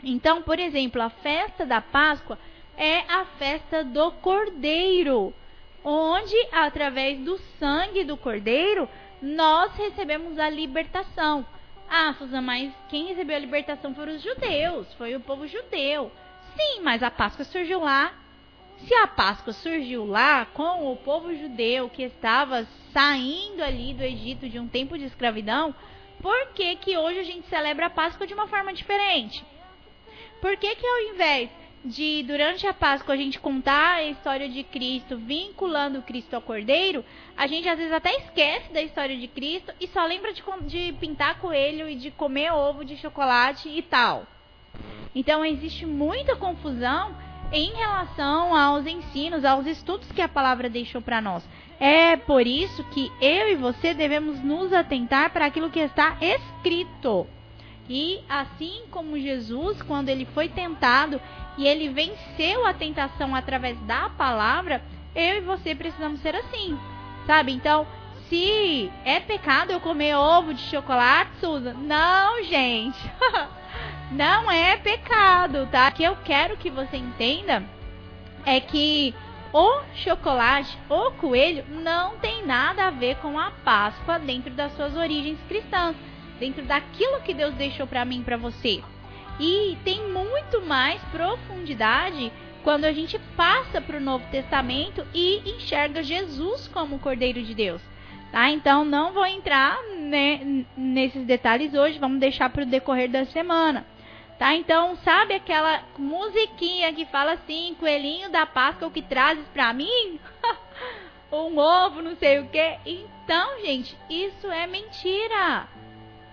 Então, 0.03 0.43
por 0.43 0.61
exemplo, 0.61 1.03
a 1.03 1.11
festa 1.11 1.67
da 1.67 1.81
Páscoa 1.81 2.39
é 2.77 3.01
a 3.09 3.25
festa 3.25 3.83
do 3.83 4.13
Cordeiro, 4.13 5.35
onde 5.83 6.37
através 6.53 7.19
do 7.19 7.37
sangue 7.59 8.05
do 8.05 8.17
Cordeiro 8.17 8.89
nós 9.21 9.75
recebemos 9.75 10.39
a 10.39 10.49
libertação. 10.49 11.45
Ah, 11.91 12.15
Susan, 12.19 12.43
mas 12.43 12.73
quem 12.89 13.07
recebeu 13.07 13.37
a 13.37 13.41
libertação 13.41 13.95
foram 13.95 14.15
os 14.15 14.23
judeus, 14.23 14.93
foi 14.95 15.17
o 15.17 15.21
povo 15.21 15.47
judeu. 15.47 16.13
Sim, 16.57 16.81
mas 16.83 17.03
a 17.03 17.11
Páscoa 17.11 17.45
surgiu 17.45 17.81
lá. 17.81 18.13
Se 18.79 18.95
a 18.95 19.07
Páscoa 19.07 19.53
surgiu 19.53 20.05
lá 20.05 20.45
com 20.47 20.93
o 20.93 20.97
povo 20.97 21.35
judeu 21.35 21.89
que 21.89 22.03
estava 22.03 22.67
saindo 22.93 23.63
ali 23.63 23.95
do 23.95 24.03
Egito 24.03 24.49
de 24.49 24.59
um 24.59 24.69
tempo 24.69 24.99
de 24.99 25.05
escravidão, 25.05 25.75
por 26.21 26.49
que, 26.49 26.77
que 26.77 26.97
hoje 26.97 27.21
a 27.21 27.25
gente 27.25 27.49
celebra 27.49 27.87
a 27.87 27.91
Páscoa 27.91 28.27
de 28.27 28.35
uma 28.35 28.47
forma 28.47 28.73
diferente? 28.73 29.45
Por 30.41 30.57
que, 30.57 30.77
que 30.77 30.87
ao 30.87 31.15
invés 31.15 31.51
de, 31.89 32.23
durante 32.23 32.67
a 32.67 32.75
Páscoa, 32.75 33.15
a 33.15 33.19
gente 33.19 33.41
contar 33.41 33.97
a 33.97 34.05
história 34.05 34.49
de 34.49 34.63
Cristo, 34.63 35.17
vinculando 35.17 36.03
Cristo 36.03 36.35
ao 36.35 36.43
Cordeiro, 36.43 37.05
a 37.37 37.47
gente 37.47 37.69
às 37.69 37.79
vezes 37.79 37.93
até 37.93 38.15
esquece 38.17 38.73
da 38.73 38.83
história 38.83 39.17
de 39.17 39.27
Cristo 39.27 39.73
e 39.81 39.89
só 39.89 40.05
lembra 40.05 40.33
de, 40.33 40.43
de 40.67 40.93
pintar 40.95 41.39
coelho 41.39 41.89
e 41.89 41.97
de 41.97 42.11
comer 42.11 42.53
ovo 42.53 42.85
de 42.85 42.97
chocolate 42.97 43.69
e 43.69 43.83
tal. 43.83 44.27
Então, 45.15 45.45
existe 45.45 45.87
muita 45.87 46.37
confusão 46.37 47.17
em 47.51 47.73
relação 47.73 48.55
aos 48.55 48.87
ensinos, 48.87 49.45
aos 49.45 49.67
estudos 49.67 50.13
que 50.13 50.21
a 50.21 50.29
palavra 50.29 50.69
deixou 50.69 51.01
para 51.01 51.21
nós. 51.21 51.43
É 51.81 52.17
por 52.17 52.47
isso 52.47 52.85
que 52.91 53.11
eu 53.21 53.49
e 53.49 53.55
você 53.55 53.95
devemos 53.95 54.43
nos 54.43 54.73
atentar 54.73 55.33
para 55.33 55.47
aquilo 55.47 55.71
que 55.71 55.81
está 55.81 56.19
escrito. 56.21 57.27
E 57.89 58.21
assim 58.29 58.83
como 58.91 59.19
Jesus, 59.19 59.81
quando 59.81 60.11
ele 60.11 60.27
foi 60.27 60.49
tentado 60.49 61.19
e 61.59 61.67
ele 61.67 61.89
venceu 61.89 62.65
a 62.65 62.73
tentação 62.73 63.35
através 63.35 63.79
da 63.81 64.09
palavra, 64.09 64.81
eu 65.15 65.39
e 65.39 65.41
você 65.41 65.75
precisamos 65.75 66.21
ser 66.21 66.35
assim, 66.35 66.79
sabe? 67.27 67.53
Então, 67.53 67.87
se 68.29 68.91
é 69.05 69.21
pecado 69.21 69.73
eu 69.73 69.81
comer 69.81 70.15
ovo 70.15 70.55
de 70.55 70.63
chocolate, 70.63 71.33
Susan, 71.41 71.75
não, 71.75 72.43
gente. 72.45 72.99
não 74.13 74.51
é 74.51 74.77
pecado, 74.77 75.67
tá? 75.71 75.89
O 75.89 75.93
que 75.93 76.05
eu 76.05 76.17
quero 76.25 76.57
que 76.57 76.71
você 76.71 76.97
entenda 76.97 77.65
é 78.47 78.61
que 78.61 79.15
o 79.53 79.81
chocolate, 79.97 80.79
o 80.89 81.11
coelho, 81.13 81.65
não 81.69 82.17
tem 82.19 82.47
nada 82.47 82.87
a 82.87 82.91
ver 82.91 83.17
com 83.17 83.39
a 83.39 83.51
Páscoa 83.51 84.19
dentro 84.19 84.53
das 84.53 84.73
suas 84.77 84.97
origens 84.97 85.39
cristãs 85.49 85.97
dentro 86.39 86.65
daquilo 86.65 87.21
que 87.21 87.35
Deus 87.35 87.55
deixou 87.55 87.87
para 87.87 88.05
mim 88.05 88.23
para 88.23 88.37
você. 88.37 88.83
E 89.39 89.77
tem 89.85 90.09
muito 90.09 90.61
mais 90.63 91.01
profundidade 91.05 92.33
quando 92.65 92.85
a 92.85 92.93
gente 92.93 93.19
passa 93.37 93.81
para 93.81 93.97
o 93.97 94.01
Novo 94.01 94.25
Testamento 94.31 95.07
e 95.15 95.39
enxerga 95.57 96.03
Jesus 96.03 96.69
como 96.69 96.97
o 96.97 96.99
Cordeiro 96.99 97.43
de 97.43 97.55
Deus. 97.55 97.81
Tá? 98.33 98.51
Então 98.51 98.85
não 98.85 99.13
vou 99.13 99.25
entrar 99.25 99.83
né, 99.99 100.65
nesses 100.77 101.25
detalhes 101.25 101.73
hoje, 101.75 101.99
vamos 101.99 102.21
deixar 102.21 102.51
para 102.51 102.63
o 102.63 102.67
decorrer 102.67 103.11
da 103.11 103.25
semana. 103.27 103.87
Tá? 104.39 104.55
Então, 104.55 104.95
sabe 104.97 105.35
aquela 105.35 105.83
musiquinha 105.99 106.93
que 106.93 107.05
fala 107.07 107.33
assim, 107.33 107.75
coelhinho 107.79 108.31
da 108.31 108.47
Páscoa, 108.47 108.87
o 108.87 108.91
que 108.91 109.03
trazes 109.03 109.45
para 109.49 109.73
mim? 109.73 110.21
um 111.33 111.59
ovo, 111.59 112.01
não 112.01 112.15
sei 112.15 112.39
o 112.39 112.47
que. 112.47 112.79
Então, 112.87 113.61
gente, 113.61 113.97
isso 114.09 114.47
é 114.47 114.65
mentira. 114.69 115.67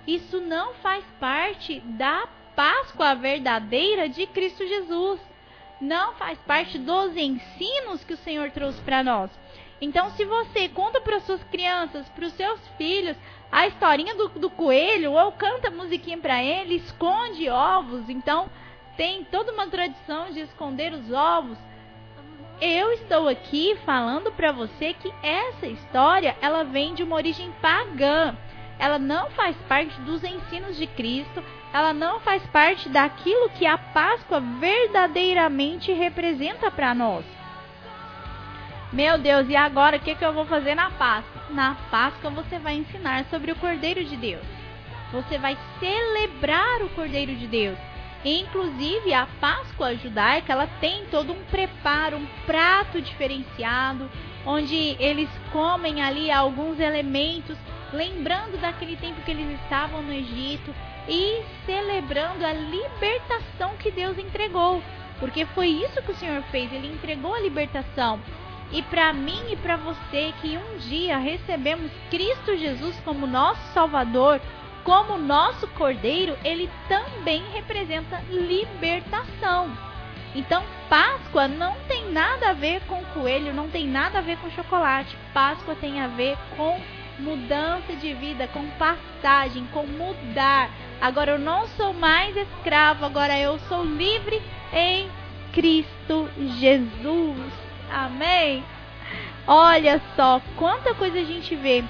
Isso 0.06 0.40
não 0.40 0.76
faz 0.76 1.04
parte 1.20 1.80
da 1.80 2.28
Páscoa 2.56 3.16
verdadeira 3.16 4.08
de 4.08 4.26
Cristo 4.28 4.66
Jesus. 4.66 5.20
Não 5.82 6.14
faz 6.14 6.40
parte 6.40 6.78
dos 6.78 7.16
ensinos 7.16 8.04
que 8.04 8.14
o 8.14 8.18
Senhor 8.18 8.50
trouxe 8.52 8.82
para 8.82 9.04
nós. 9.04 9.30
Então, 9.82 10.10
se 10.12 10.24
você 10.24 10.70
conta 10.70 11.02
para 11.02 11.20
suas 11.20 11.44
crianças, 11.44 12.08
para 12.10 12.26
os 12.26 12.34
seus 12.34 12.60
filhos, 12.78 13.18
a 13.52 13.68
historinha 13.68 14.16
do, 14.16 14.30
do 14.30 14.50
coelho, 14.50 15.12
ou 15.12 15.32
canta 15.34 15.70
musiquinha 15.70 16.18
para 16.18 16.42
ele, 16.42 16.76
esconde 16.76 17.50
ovos, 17.50 18.08
então 18.10 18.50
tem 18.96 19.26
toda 19.26 19.52
uma 19.52 19.68
tradição 19.68 20.32
de 20.32 20.40
esconder 20.40 20.94
os 20.94 21.12
ovos. 21.12 21.58
Eu 22.62 22.94
estou 22.94 23.28
aqui 23.28 23.78
falando 23.86 24.32
para 24.32 24.54
você 24.54 24.94
que 24.94 25.14
essa 25.22 25.68
história 25.68 26.38
ela 26.42 26.64
vem 26.64 26.94
de 26.94 27.04
uma 27.04 27.18
origem 27.18 27.52
pagã. 27.62 28.36
Ela 28.78 29.00
não 29.00 29.30
faz 29.32 29.56
parte 29.68 30.00
dos 30.02 30.24
ensinos 30.24 30.78
de 30.78 30.88
Cristo, 30.88 31.44
ela 31.74 31.94
não 31.94 32.20
faz 32.20 32.46
parte 32.48 32.90
daquilo 32.90 33.50
que 33.50 33.66
a 33.66 33.78
Páscoa 33.78 34.40
verdadeiramente 34.40 35.92
representa 35.92 36.70
para 36.72 36.94
nós. 36.94 37.26
Meu 38.94 39.18
Deus, 39.18 39.50
e 39.50 39.56
agora 39.56 39.98
o 39.98 40.00
que, 40.00 40.16
que 40.16 40.24
eu 40.24 40.34
vou 40.34 40.46
fazer 40.46 40.76
na 40.76 40.90
Páscoa? 40.92 41.42
Na 41.50 41.76
Páscoa 41.92 42.30
você 42.30 42.58
vai 42.60 42.76
ensinar 42.76 43.26
sobre 43.26 43.52
o 43.52 43.56
Cordeiro 43.56 44.04
de 44.06 44.16
Deus. 44.16 44.46
Você 45.12 45.38
vai 45.38 45.58
celebrar 45.80 46.82
o 46.82 46.90
Cordeiro 46.90 47.36
de 47.36 47.48
Deus. 47.48 47.78
Inclusive, 48.24 49.14
a 49.14 49.28
Páscoa 49.40 49.96
judaica, 49.96 50.54
ela 50.54 50.68
tem 50.80 51.06
todo 51.12 51.32
um 51.32 51.44
preparo, 51.52 52.18
um 52.18 52.26
prato 52.46 53.02
diferenciado, 53.02 54.10
onde 54.46 54.96
eles 55.00 55.30
comem 55.52 56.02
ali 56.02 56.32
alguns 56.32 56.80
elementos, 56.80 57.58
lembrando 57.96 58.60
daquele 58.60 58.96
tempo 58.98 59.22
que 59.22 59.32
eles 59.32 59.60
estavam 59.62 60.02
no 60.02 60.14
Egito 60.14 60.74
e 61.08 61.44
celebrando 61.66 62.46
a 62.46 62.54
libertação 62.54 63.76
que 63.78 63.92
Deus 63.92 64.18
entregou. 64.18 64.82
Porque 65.20 65.46
foi 65.48 65.68
isso 65.68 66.02
que 66.02 66.12
o 66.12 66.16
Senhor 66.16 66.42
fez, 66.52 66.72
ele 66.72 66.88
entregou 66.88 67.34
a 67.34 67.40
libertação. 67.40 68.20
E 68.72 68.82
para 68.82 69.14
mim 69.14 69.52
e 69.52 69.56
para 69.56 69.78
você 69.78 70.34
que 70.42 70.58
um 70.58 70.78
dia 70.80 71.18
recebemos 71.18 71.92
Cristo 72.10 72.58
Jesus 72.58 73.00
como 73.06 73.28
nosso 73.28 73.62
Salvador, 73.74 74.42
como 74.84 75.18
nosso 75.18 75.68
cordeiro, 75.70 76.38
ele 76.44 76.70
também 76.88 77.44
representa 77.54 78.22
libertação. 78.30 79.76
Então, 80.36 80.64
Páscoa 80.90 81.48
não 81.48 81.76
tem 81.88 82.12
nada 82.12 82.50
a 82.50 82.54
ver 82.54 82.82
com 82.82 83.04
coelho, 83.06 83.54
não 83.54 83.70
tem 83.70 83.88
nada 83.88 84.20
a 84.20 84.22
ver 84.22 84.38
com 84.38 84.52
chocolate. 84.52 85.18
Páscoa 85.34 85.76
tem 85.76 86.02
a 86.02 86.08
ver 86.08 86.38
com 86.58 86.80
mudança 87.20 87.96
de 87.96 88.14
vida, 88.14 88.48
com 88.48 88.68
passagem, 88.72 89.66
com 89.74 89.86
mudar. 89.86 90.70
Agora 91.02 91.32
eu 91.32 91.40
não 91.40 91.68
sou 91.70 91.94
mais 91.94 92.36
escravo, 92.36 93.06
agora 93.06 93.38
eu 93.38 93.60
sou 93.68 93.84
livre 93.84 94.42
em 94.74 95.10
Cristo 95.54 96.30
Jesus. 96.60 97.54
Amém? 97.92 98.64
Olha 99.48 100.02
só 100.16 100.42
quanta 100.56 100.94
coisa 100.96 101.20
a 101.20 101.24
gente 101.24 101.56
vê 101.56 101.84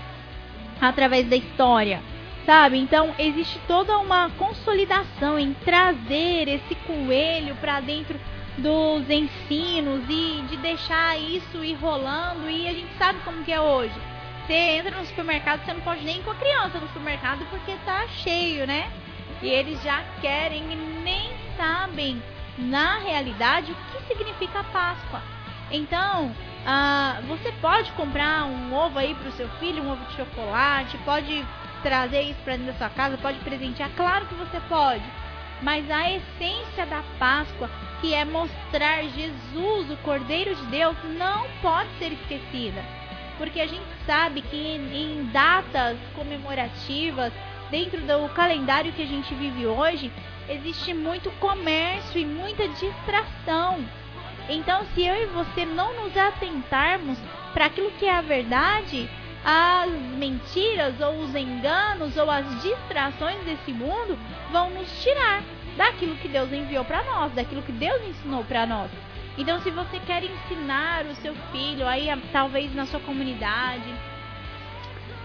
através 0.82 1.28
da 1.28 1.36
história 1.36 2.02
sabe? 2.46 2.78
Então 2.78 3.14
existe 3.18 3.60
toda 3.68 3.98
uma 3.98 4.30
consolidação 4.32 5.38
em 5.38 5.54
trazer 5.54 6.48
esse 6.48 6.76
coelho 6.86 7.56
para 7.56 7.80
dentro 7.80 8.20
dos 8.58 9.10
ensinos 9.10 10.04
e 10.08 10.44
de 10.50 10.58
deixar 10.58 11.20
isso 11.20 11.64
ir 11.64 11.74
rolando 11.74 12.50
e 12.50 12.68
a 12.68 12.74
gente 12.74 12.94
sabe 12.98 13.20
como 13.26 13.44
que 13.44 13.52
é 13.52 13.60
hoje. 13.60 13.94
Você 14.46 14.54
entra 14.54 14.96
no 14.96 15.06
supermercado, 15.08 15.66
você 15.66 15.74
não 15.74 15.82
pode 15.82 16.04
nem 16.04 16.20
ir 16.20 16.24
com 16.24 16.30
a 16.30 16.36
criança 16.36 16.80
no 16.80 16.88
supermercado 16.88 17.46
porque 17.50 17.76
tá 17.84 18.08
cheio, 18.08 18.68
né? 18.68 18.92
E 19.42 19.48
eles 19.48 19.82
já 19.82 20.04
querem 20.22 20.72
e 20.72 20.76
nem 20.76 21.32
sabem 21.58 22.22
na 22.58 23.00
realidade 23.00 23.72
o 23.72 23.76
que 23.76 24.08
significa 24.08 24.64
Páscoa. 24.66 25.22
Então, 25.72 26.32
ah, 26.64 27.22
você 27.28 27.52
pode 27.54 27.92
comprar 27.94 28.46
um 28.46 28.72
ovo 28.72 29.00
aí 29.00 29.16
para 29.16 29.30
o 29.30 29.32
seu 29.32 29.50
filho, 29.60 29.82
um 29.82 29.92
ovo 29.92 30.06
de 30.06 30.16
chocolate, 30.16 30.96
pode 31.00 31.44
trazer 31.82 32.22
isso 32.22 32.40
para 32.44 32.56
dentro 32.56 32.72
da 32.72 32.78
sua 32.78 32.90
casa, 32.90 33.18
pode 33.18 33.40
presentear, 33.40 33.90
claro 33.96 34.28
que 34.28 34.36
você 34.36 34.60
pode. 34.70 35.04
Mas 35.64 35.90
a 35.90 36.12
essência 36.12 36.86
da 36.86 37.02
Páscoa, 37.18 37.70
que 38.00 38.14
é 38.14 38.24
mostrar 38.24 39.02
Jesus, 39.04 39.90
o 39.90 39.98
Cordeiro 40.04 40.54
de 40.54 40.66
Deus, 40.68 40.96
não 41.18 41.48
pode 41.64 41.90
ser 41.98 42.12
esquecida. 42.12 42.84
Porque 43.38 43.60
a 43.60 43.68
gente 43.68 43.86
sabe 44.06 44.42
que 44.42 44.56
em 44.56 45.26
datas 45.32 45.98
comemorativas, 46.16 47.34
dentro 47.70 48.02
do 48.02 48.30
calendário 48.34 48.94
que 48.94 49.02
a 49.02 49.08
gente 49.08 49.34
vive 49.36 49.66
hoje, 49.66 50.12
existe 50.48 50.94
muito 50.94 51.30
comércio 51.40 52.20
e 52.20 52.26
muita 52.26 52.68
distração. 52.68 53.84
Então, 54.48 54.86
se 54.94 55.04
eu 55.04 55.16
e 55.16 55.26
você 55.28 55.66
não 55.66 56.04
nos 56.04 56.16
atentarmos 56.16 57.18
para 57.54 57.66
aquilo 57.66 57.92
que 57.92 58.06
é 58.06 58.14
a 58.14 58.22
verdade, 58.22 59.10
as 59.44 59.92
mentiras 60.18 61.00
ou 61.00 61.20
os 61.20 61.36
enganos 61.36 62.16
ou 62.18 62.30
as 62.30 62.46
distrações 62.62 63.44
desse 63.44 63.72
mundo 63.72 64.18
vão 64.52 64.70
nos 64.70 65.04
tirar 65.04 65.44
daquilo 65.76 66.16
que 66.18 66.28
Deus 66.28 66.52
enviou 66.52 66.86
para 66.86 67.04
nós, 67.04 67.32
daquilo 67.34 67.62
que 67.62 67.72
Deus 67.72 68.02
ensinou 68.08 68.44
para 68.44 68.66
nós. 68.66 68.90
Então, 69.38 69.60
se 69.62 69.70
você 69.70 70.00
quer 70.00 70.24
ensinar 70.24 71.06
o 71.06 71.16
seu 71.16 71.36
filho 71.52 71.86
aí, 71.86 72.08
talvez 72.32 72.74
na 72.74 72.86
sua 72.86 73.02
comunidade, 73.02 73.94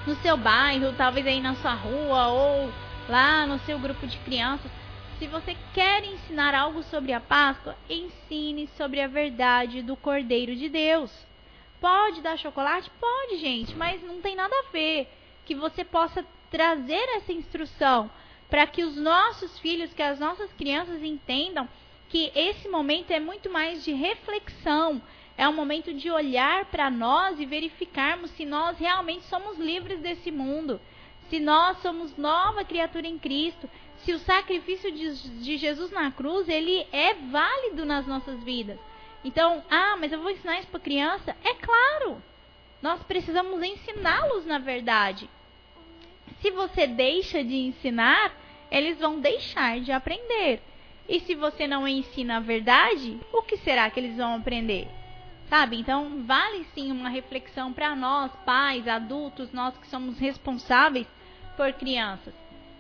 no 0.07 0.17
seu 0.17 0.37
bairro, 0.37 0.93
talvez 0.97 1.27
aí 1.27 1.41
na 1.41 1.55
sua 1.57 1.75
rua 1.75 2.27
ou 2.29 2.73
lá 3.09 3.47
no 3.47 3.59
seu 3.61 3.79
grupo 3.79 4.07
de 4.07 4.19
crianças, 4.19 4.71
se 5.19 5.27
você 5.27 5.57
quer 5.75 6.03
ensinar 6.05 6.55
algo 6.55 6.83
sobre 6.85 7.13
a 7.13 7.21
Páscoa, 7.21 7.77
ensine 7.89 8.67
sobre 8.77 9.01
a 9.01 9.07
verdade 9.07 9.83
do 9.83 9.95
Cordeiro 9.95 10.57
de 10.57 10.69
Deus. 10.69 11.13
Pode 11.81 12.21
dar 12.21 12.39
chocolate? 12.39 12.91
Pode, 12.99 13.37
gente, 13.37 13.77
mas 13.77 14.03
não 14.03 14.21
tem 14.21 14.35
nada 14.35 14.55
a 14.55 14.73
ver. 14.73 15.09
Que 15.45 15.55
você 15.55 15.85
possa 15.85 16.25
trazer 16.51 17.07
essa 17.17 17.33
instrução 17.33 18.11
para 18.49 18.67
que 18.67 18.83
os 18.83 18.97
nossos 18.97 19.59
filhos, 19.59 19.93
que 19.93 20.03
as 20.03 20.19
nossas 20.19 20.53
crianças 20.55 21.03
entendam 21.03 21.69
que 22.11 22.33
esse 22.35 22.69
momento 22.69 23.13
é 23.13 23.21
muito 23.21 23.49
mais 23.49 23.85
de 23.85 23.93
reflexão, 23.93 25.01
é 25.39 25.49
um 25.49 25.55
momento 25.55 25.95
de 25.95 26.11
olhar 26.11 26.67
para 26.67 26.91
nós 26.91 27.39
e 27.41 27.47
verificarmos 27.47 28.33
se 28.33 28.45
nós 28.45 28.77
realmente 28.79 29.25
somos 29.25 29.57
livres 29.59 30.01
desse 30.01 30.31
mundo, 30.31 30.81
se 31.31 31.39
nós 31.39 31.79
somos 31.79 32.17
nova 32.17 32.65
criatura 32.65 33.07
em 33.07 33.17
Cristo, 33.17 33.71
se 33.99 34.13
o 34.13 34.19
sacrifício 34.19 34.91
de, 34.91 35.29
de 35.41 35.57
Jesus 35.57 35.93
na 35.93 36.11
cruz 36.11 36.49
ele 36.49 36.85
é 36.93 37.15
válido 37.15 37.85
nas 37.85 38.07
nossas 38.07 38.43
vidas. 38.43 38.79
Então, 39.25 39.63
ah, 39.71 39.97
mas 39.97 40.13
eu 40.13 40.21
vou 40.21 40.31
ensinar 40.31 40.59
isso 40.59 40.69
para 40.69 40.81
criança? 40.81 41.37
É 41.45 41.55
claro. 41.55 42.21
Nós 42.83 43.01
precisamos 43.05 43.63
ensiná-los 43.63 44.45
na 44.47 44.59
verdade. 44.59 45.31
Se 46.41 46.51
você 46.51 46.89
deixa 46.89 47.45
de 47.45 47.55
ensinar, 47.55 48.35
eles 48.69 48.99
vão 48.99 49.21
deixar 49.21 49.81
de 49.81 49.93
aprender. 49.93 50.61
E 51.11 51.21
se 51.21 51.35
você 51.35 51.67
não 51.67 51.87
ensina 51.87 52.39
a 52.39 52.41
verdade, 52.41 53.19
o 53.33 53.43
que 53.43 53.59
será 53.59 53.91
que 53.91 54.01
eles 54.01 54.17
vão 54.17 54.37
aprender? 54.37 54.89
Sabe? 55.51 55.79
Então, 55.79 56.23
vale 56.25 56.65
sim 56.73 56.91
uma 56.91 57.11
reflexão 57.11 57.73
para 57.73 57.95
nós, 57.95 58.31
pais, 58.47 58.89
adultos, 58.89 59.53
nós 59.53 59.77
que 59.77 59.89
somos 59.89 60.19
responsáveis 60.19 61.07
por 61.55 61.71
crianças. 61.75 62.33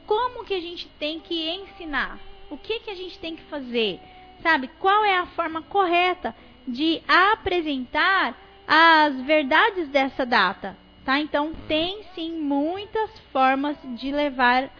Como 0.07 0.45
que 0.45 0.55
a 0.55 0.61
gente 0.61 0.89
tem 0.99 1.21
que 1.21 1.51
ensinar? 1.51 2.19
O 2.49 2.57
que 2.57 2.81
que 2.81 2.91
a 2.91 2.95
gente 2.95 3.19
tem 3.19 3.37
que 3.37 3.43
fazer? 3.43 4.01
sabe? 4.43 4.69
Qual 4.79 5.05
é 5.05 5.17
a 5.17 5.27
forma 5.27 5.63
correta 5.63 6.35
de 6.67 7.03
apresentar 7.07 8.37
as 8.67 9.21
verdades 9.23 9.89
dessa 9.89 10.25
data, 10.25 10.77
tá? 11.05 11.19
Então 11.19 11.53
tem 11.67 12.03
sim 12.15 12.33
muitas 12.33 13.11
formas 13.33 13.77
de 13.97 14.13
levar 14.13 14.71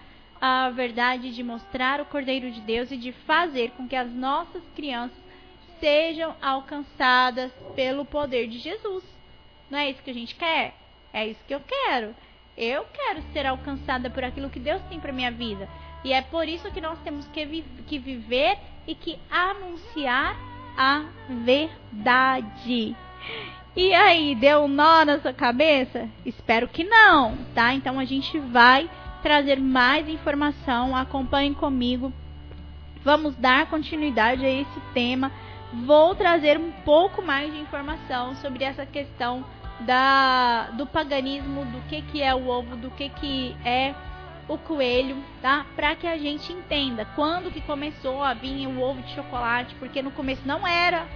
a 0.41 0.71
verdade, 0.71 1.35
de 1.35 1.43
mostrar 1.43 2.01
o 2.01 2.07
Cordeiro 2.07 2.51
de 2.51 2.61
Deus 2.61 2.91
e 2.91 2.97
de 2.97 3.13
fazer 3.13 3.73
com 3.73 3.87
que 3.87 3.97
as 3.97 4.11
nossas 4.11 4.63
crianças 4.75 5.19
sejam 5.79 6.35
alcançadas 6.41 7.53
pelo 7.75 8.05
poder 8.05 8.49
de 8.49 8.59
Jesus. 8.59 9.05
Não 9.71 9.79
é 9.79 9.91
isso 9.91 10.03
que 10.03 10.11
a 10.11 10.15
gente 10.15 10.35
quer? 10.35 10.75
É 11.13 11.27
isso 11.27 11.41
que 11.47 11.55
eu 11.55 11.61
quero. 11.61 12.15
Eu 12.57 12.85
quero 12.93 13.23
ser 13.33 13.47
alcançada 13.47 14.11
por 14.11 14.25
aquilo 14.25 14.51
que 14.51 14.61
Deus 14.61 14.83
tem 14.89 15.01
para 15.01 15.13
minha 15.13 15.31
vida. 15.31 15.69
E 16.05 16.13
é 16.13 16.23
por 16.23 16.49
isso 16.49 16.71
que 16.71 16.81
nós 16.81 16.99
temos 17.01 17.27
que, 17.29 17.45
vi 17.45 17.65
que 17.87 17.99
viver 17.99 18.59
e 18.87 18.95
que 18.95 19.19
anunciar 19.31 20.37
a 20.77 21.05
verdade. 21.29 22.97
E 23.77 23.95
aí, 23.95 24.35
deu 24.35 24.65
um 24.65 24.69
nó 24.69 25.05
na 25.05 25.21
sua 25.21 25.33
cabeça? 25.33 26.09
Espero 26.25 26.67
que 26.67 26.83
não, 26.83 27.37
tá? 27.55 27.73
Então 27.73 27.99
a 27.99 28.05
gente 28.05 28.39
vai 28.39 28.91
trazer 29.21 29.61
mais 29.61 30.09
informação. 30.09 30.97
Acompanhe 30.97 31.55
comigo. 31.55 32.13
Vamos 33.03 33.35
dar 33.37 33.67
continuidade 33.67 34.45
a 34.45 34.51
esse 34.51 34.81
tema. 34.93 35.31
Vou 35.87 36.15
trazer 36.15 36.59
um 36.59 36.71
pouco 36.85 37.23
mais 37.23 37.53
de 37.53 37.61
informação 37.61 38.35
sobre 38.37 38.65
essa 38.65 38.85
questão 38.85 39.45
da, 39.81 40.71
do 40.73 40.87
paganismo, 40.87 41.65
do 41.65 41.81
que, 41.89 42.03
que 42.03 42.23
é 42.23 42.35
o 42.35 42.49
ovo, 42.49 42.77
do 42.77 42.91
que, 42.91 43.09
que 43.09 43.57
é 43.65 43.95
o 44.49 44.59
coelho, 44.59 45.17
tá? 45.41 45.65
Para 45.77 45.95
que 45.95 46.07
a 46.07 46.19
gente 46.19 46.53
entenda 46.53 47.07
quando 47.15 47.53
que 47.53 47.61
começou 47.61 48.23
a 48.23 48.35
vir 48.35 48.67
o 48.67 48.81
ovo 48.81 49.01
de 49.01 49.15
chocolate, 49.15 49.75
porque 49.77 50.03
no 50.03 50.11
começo 50.11 50.43
não 50.45 50.67
era 50.67 51.07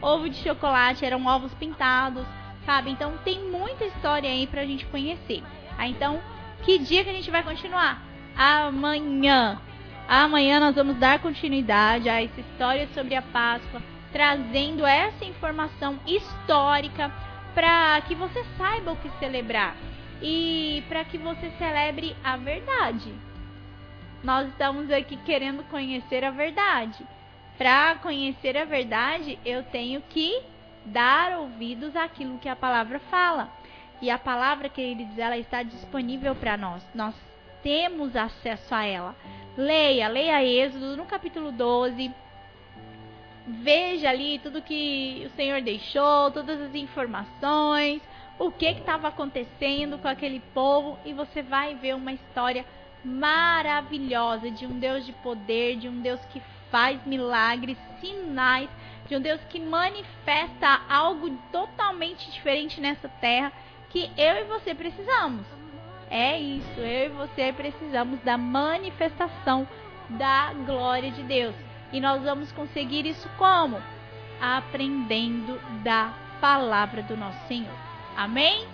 ovo 0.00 0.28
de 0.28 0.36
chocolate, 0.36 1.04
eram 1.04 1.24
ovos 1.26 1.52
pintados. 1.54 2.24
sabe? 2.66 2.90
Então 2.90 3.14
tem 3.24 3.42
muita 3.50 3.84
história 3.84 4.28
aí 4.28 4.46
pra 4.46 4.66
gente 4.66 4.86
conhecer. 4.86 5.42
Ah, 5.78 5.88
então, 5.88 6.20
que 6.62 6.78
dia 6.78 7.02
que 7.04 7.10
a 7.10 7.12
gente 7.12 7.30
vai 7.30 7.42
continuar? 7.42 8.02
Amanhã. 8.36 9.60
Amanhã 10.08 10.60
nós 10.60 10.74
vamos 10.74 10.96
dar 10.96 11.18
continuidade 11.18 12.08
a 12.08 12.22
essa 12.22 12.40
história 12.40 12.88
sobre 12.94 13.14
a 13.14 13.22
Páscoa, 13.22 13.82
trazendo 14.12 14.86
essa 14.86 15.24
informação 15.24 15.98
histórica 16.06 17.12
para 17.54 18.00
que 18.02 18.14
você 18.14 18.44
saiba 18.56 18.92
o 18.92 18.96
que 18.96 19.10
celebrar 19.18 19.76
e 20.20 20.82
para 20.88 21.04
que 21.04 21.18
você 21.18 21.50
celebre 21.58 22.16
a 22.22 22.36
verdade. 22.36 23.12
Nós 24.22 24.48
estamos 24.48 24.90
aqui 24.90 25.16
querendo 25.16 25.64
conhecer 25.64 26.24
a 26.24 26.30
verdade. 26.30 27.04
Para 27.58 27.96
conhecer 27.96 28.56
a 28.56 28.64
verdade, 28.64 29.38
eu 29.44 29.62
tenho 29.64 30.00
que 30.02 30.40
dar 30.84 31.38
ouvidos 31.38 31.94
àquilo 31.96 32.38
que 32.38 32.48
a 32.48 32.56
palavra 32.56 33.00
fala. 33.10 33.50
E 34.02 34.10
a 34.10 34.18
palavra, 34.18 34.68
queridos, 34.68 35.16
ela 35.16 35.38
está 35.38 35.62
disponível 35.62 36.34
para 36.34 36.56
nós. 36.56 36.82
Nós 36.92 37.14
temos 37.62 38.16
acesso 38.16 38.74
a 38.74 38.84
ela. 38.84 39.14
Leia, 39.56 40.08
leia 40.08 40.44
Êxodo 40.44 40.96
no 40.96 41.06
capítulo 41.06 41.52
12. 41.52 42.10
Veja 43.46 44.10
ali 44.10 44.40
tudo 44.40 44.60
que 44.60 45.22
o 45.24 45.36
Senhor 45.36 45.62
deixou, 45.62 46.32
todas 46.32 46.60
as 46.60 46.74
informações, 46.74 48.02
o 48.40 48.50
que 48.50 48.66
estava 48.66 49.06
acontecendo 49.06 49.96
com 49.98 50.08
aquele 50.08 50.40
povo 50.52 50.98
e 51.04 51.12
você 51.12 51.40
vai 51.40 51.76
ver 51.76 51.94
uma 51.94 52.12
história 52.12 52.66
maravilhosa 53.04 54.50
de 54.50 54.66
um 54.66 54.80
Deus 54.80 55.06
de 55.06 55.12
poder, 55.12 55.76
de 55.76 55.88
um 55.88 56.00
Deus 56.00 56.20
que 56.32 56.42
faz 56.72 57.04
milagres, 57.06 57.78
sinais, 58.00 58.68
de 59.08 59.14
um 59.14 59.20
Deus 59.20 59.40
que 59.48 59.60
manifesta 59.60 60.80
algo 60.88 61.30
totalmente 61.52 62.28
diferente 62.32 62.80
nessa 62.80 63.08
terra 63.08 63.52
que 63.92 64.10
eu 64.16 64.36
e 64.36 64.44
você 64.44 64.74
precisamos. 64.74 65.46
É 66.10 66.38
isso, 66.38 66.80
eu 66.80 67.06
e 67.06 67.08
você 67.10 67.52
precisamos 67.52 68.18
da 68.20 68.36
manifestação 68.36 69.68
da 70.10 70.52
glória 70.66 71.10
de 71.10 71.22
Deus. 71.22 71.54
E 71.92 72.00
nós 72.00 72.22
vamos 72.22 72.50
conseguir 72.52 73.06
isso 73.06 73.28
como? 73.36 73.80
Aprendendo 74.40 75.60
da 75.84 76.12
palavra 76.40 77.02
do 77.02 77.16
nosso 77.16 77.46
Senhor. 77.46 77.74
Amém? 78.16 78.66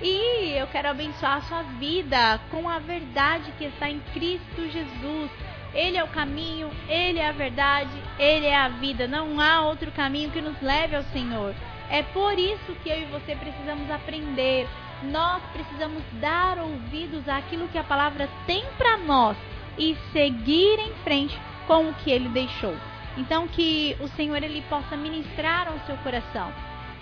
E 0.00 0.52
eu 0.56 0.66
quero 0.68 0.88
abençoar 0.88 1.36
a 1.36 1.42
sua 1.42 1.62
vida 1.62 2.40
com 2.50 2.68
a 2.68 2.78
verdade 2.78 3.52
que 3.58 3.64
está 3.64 3.90
em 3.90 4.00
Cristo 4.12 4.68
Jesus. 4.70 5.30
Ele 5.74 5.96
é 5.96 6.04
o 6.04 6.08
caminho, 6.08 6.70
ele 6.88 7.18
é 7.18 7.28
a 7.28 7.32
verdade, 7.32 7.90
ele 8.18 8.46
é 8.46 8.56
a 8.56 8.68
vida. 8.68 9.06
Não 9.06 9.40
há 9.40 9.62
outro 9.62 9.90
caminho 9.92 10.30
que 10.30 10.40
nos 10.40 10.60
leve 10.62 10.96
ao 10.96 11.02
Senhor. 11.04 11.54
É 11.90 12.02
por 12.02 12.38
isso 12.38 12.74
que 12.82 12.88
eu 12.88 13.02
e 13.02 13.04
você 13.06 13.34
precisamos 13.36 13.90
aprender. 13.90 14.68
Nós 15.04 15.42
precisamos 15.52 16.02
dar 16.20 16.58
ouvidos 16.58 17.28
àquilo 17.28 17.68
que 17.68 17.78
a 17.78 17.84
palavra 17.84 18.28
tem 18.46 18.64
para 18.76 18.96
nós 18.98 19.36
e 19.78 19.96
seguir 20.12 20.78
em 20.78 20.92
frente 21.04 21.38
com 21.66 21.88
o 21.88 21.94
que 21.94 22.10
ele 22.10 22.28
deixou. 22.28 22.74
Então 23.16 23.46
que 23.46 23.96
o 24.00 24.08
Senhor 24.08 24.42
ele 24.42 24.62
possa 24.68 24.96
ministrar 24.96 25.68
ao 25.68 25.78
seu 25.80 25.96
coração. 25.98 26.52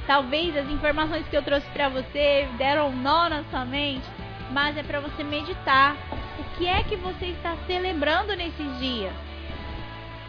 Talvez 0.06 0.56
as 0.56 0.68
informações 0.68 1.26
que 1.28 1.36
eu 1.36 1.42
trouxe 1.42 1.66
para 1.68 1.88
você 1.88 2.48
deram 2.58 2.92
nó 2.92 3.28
na 3.28 3.42
sua 3.44 3.64
mente, 3.64 4.06
mas 4.50 4.76
é 4.76 4.82
para 4.82 5.00
você 5.00 5.24
meditar 5.24 5.96
o 6.38 6.56
que 6.56 6.66
é 6.66 6.82
que 6.82 6.96
você 6.96 7.26
está 7.26 7.56
celebrando 7.66 8.36
nesses 8.36 8.78
dias? 8.78 9.12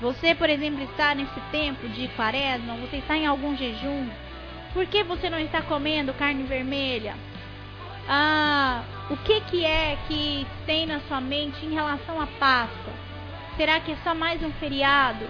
Você, 0.02 0.36
por 0.36 0.50
exemplo, 0.50 0.84
está 0.84 1.16
nesse 1.16 1.40
tempo 1.52 1.88
de 1.90 2.08
quaresma, 2.10 2.76
você 2.76 2.98
está 2.98 3.18
em 3.18 3.26
algum 3.26 3.56
jejum. 3.56 4.08
Por 4.76 4.86
que 4.88 5.06
você 5.06 5.30
não 5.30 5.40
está 5.40 5.62
comendo 5.62 6.14
carne 6.14 6.44
vermelha? 6.44 7.16
Ah, 8.10 8.84
o 9.10 9.16
que, 9.16 9.40
que 9.40 9.64
é 9.64 9.98
que 10.06 10.46
tem 10.66 10.86
na 10.86 11.00
sua 11.08 11.22
mente 11.22 11.66
em 11.66 11.74
relação 11.74 12.20
à 12.20 12.28
Páscoa? 12.28 12.94
Será 13.56 13.80
que 13.80 13.94
é 13.94 13.98
só 14.04 14.14
mais 14.14 14.44
um 14.44 14.52
feriado? 14.52 15.26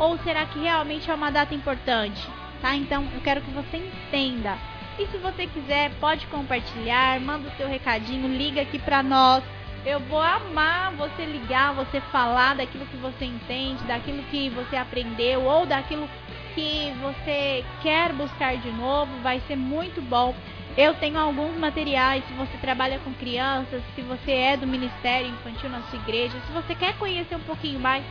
Ou 0.00 0.18
será 0.18 0.46
que 0.46 0.58
realmente 0.58 1.08
é 1.08 1.14
uma 1.14 1.30
data 1.30 1.54
importante? 1.54 2.20
Tá? 2.60 2.74
Então 2.74 3.06
eu 3.14 3.20
quero 3.20 3.40
que 3.40 3.52
você 3.52 3.76
entenda. 3.76 4.58
E 4.98 5.06
se 5.06 5.16
você 5.18 5.46
quiser, 5.46 5.92
pode 6.00 6.26
compartilhar, 6.26 7.20
manda 7.20 7.48
o 7.48 7.56
seu 7.56 7.68
recadinho, 7.68 8.26
liga 8.26 8.62
aqui 8.62 8.80
para 8.80 9.00
nós. 9.00 9.44
Eu 9.86 10.00
vou 10.00 10.20
amar 10.20 10.90
você 10.96 11.24
ligar, 11.24 11.72
você 11.72 12.00
falar 12.00 12.56
daquilo 12.56 12.84
que 12.86 12.96
você 12.96 13.26
entende, 13.26 13.84
daquilo 13.84 14.24
que 14.24 14.50
você 14.50 14.74
aprendeu 14.74 15.44
ou 15.44 15.64
daquilo 15.64 16.10
que 16.58 16.92
você 17.00 17.64
quer 17.82 18.12
buscar 18.12 18.56
de 18.56 18.70
novo. 18.72 19.12
Vai 19.22 19.40
ser 19.46 19.54
muito 19.54 20.02
bom. 20.02 20.34
Eu 20.76 20.92
tenho 20.94 21.16
alguns 21.16 21.56
materiais. 21.56 22.24
Se 22.26 22.34
você 22.34 22.56
trabalha 22.58 22.98
com 22.98 23.12
crianças, 23.14 23.80
se 23.94 24.02
você 24.02 24.32
é 24.32 24.56
do 24.56 24.66
Ministério 24.66 25.30
Infantil 25.30 25.70
na 25.70 25.82
sua 25.82 26.00
igreja, 26.00 26.36
se 26.40 26.52
você 26.52 26.74
quer 26.74 26.98
conhecer 26.98 27.36
um 27.36 27.40
pouquinho 27.40 27.78
mais, 27.78 28.04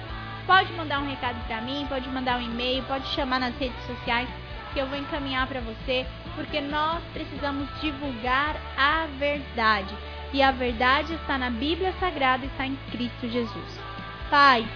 pode 0.46 0.72
mandar 0.74 1.02
um 1.02 1.10
recado 1.10 1.46
para 1.46 1.60
mim, 1.60 1.86
pode 1.90 2.08
mandar 2.08 2.40
um 2.40 2.42
e-mail, 2.42 2.84
pode 2.84 3.06
chamar 3.10 3.40
nas 3.40 3.58
redes 3.58 3.86
sociais 3.86 4.30
que 4.74 4.80
eu 4.80 4.88
vou 4.88 4.98
encaminhar 4.98 5.46
para 5.48 5.60
você, 5.60 6.06
porque 6.36 6.62
nós 6.62 7.02
precisamos 7.14 7.68
divulgar 7.82 8.56
a 8.78 9.08
verdade. 9.18 9.94
E 10.34 10.42
a 10.42 10.52
verdade 10.52 11.14
está 11.16 11.38
na 11.38 11.50
Bíblia 11.50 11.94
Sagrada, 12.00 12.46
está 12.46 12.66
em 12.66 12.78
Cristo 12.92 13.30
Jesus. 13.30 13.80
Pai, 14.30 14.68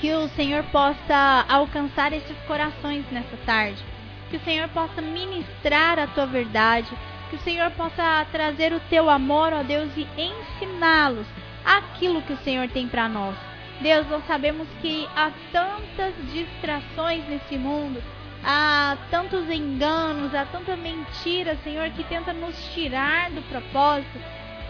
que 0.00 0.12
o 0.12 0.28
Senhor 0.30 0.62
possa 0.64 1.44
alcançar 1.48 2.12
esses 2.12 2.36
corações 2.46 3.04
nessa 3.10 3.36
tarde. 3.46 3.82
Que 4.30 4.36
o 4.36 4.44
Senhor 4.44 4.68
possa 4.68 5.00
ministrar 5.00 5.98
a 5.98 6.06
tua 6.06 6.26
verdade. 6.26 6.90
Que 7.30 7.36
o 7.36 7.40
Senhor 7.40 7.70
possa 7.72 8.26
trazer 8.30 8.72
o 8.72 8.80
teu 8.90 9.08
amor, 9.08 9.52
ó 9.52 9.62
Deus, 9.62 9.90
e 9.96 10.06
ensiná-los 10.16 11.26
aquilo 11.64 12.22
que 12.22 12.32
o 12.32 12.38
Senhor 12.38 12.68
tem 12.68 12.86
para 12.86 13.08
nós. 13.08 13.36
Deus, 13.80 14.06
nós 14.08 14.24
sabemos 14.26 14.68
que 14.80 15.08
há 15.16 15.30
tantas 15.52 16.14
distrações 16.32 17.26
nesse 17.28 17.56
mundo, 17.56 18.02
há 18.44 18.96
tantos 19.10 19.50
enganos, 19.50 20.34
há 20.34 20.44
tanta 20.44 20.76
mentira, 20.76 21.56
Senhor, 21.64 21.90
que 21.90 22.04
tenta 22.04 22.32
nos 22.32 22.56
tirar 22.72 23.30
do 23.30 23.42
propósito. 23.42 24.18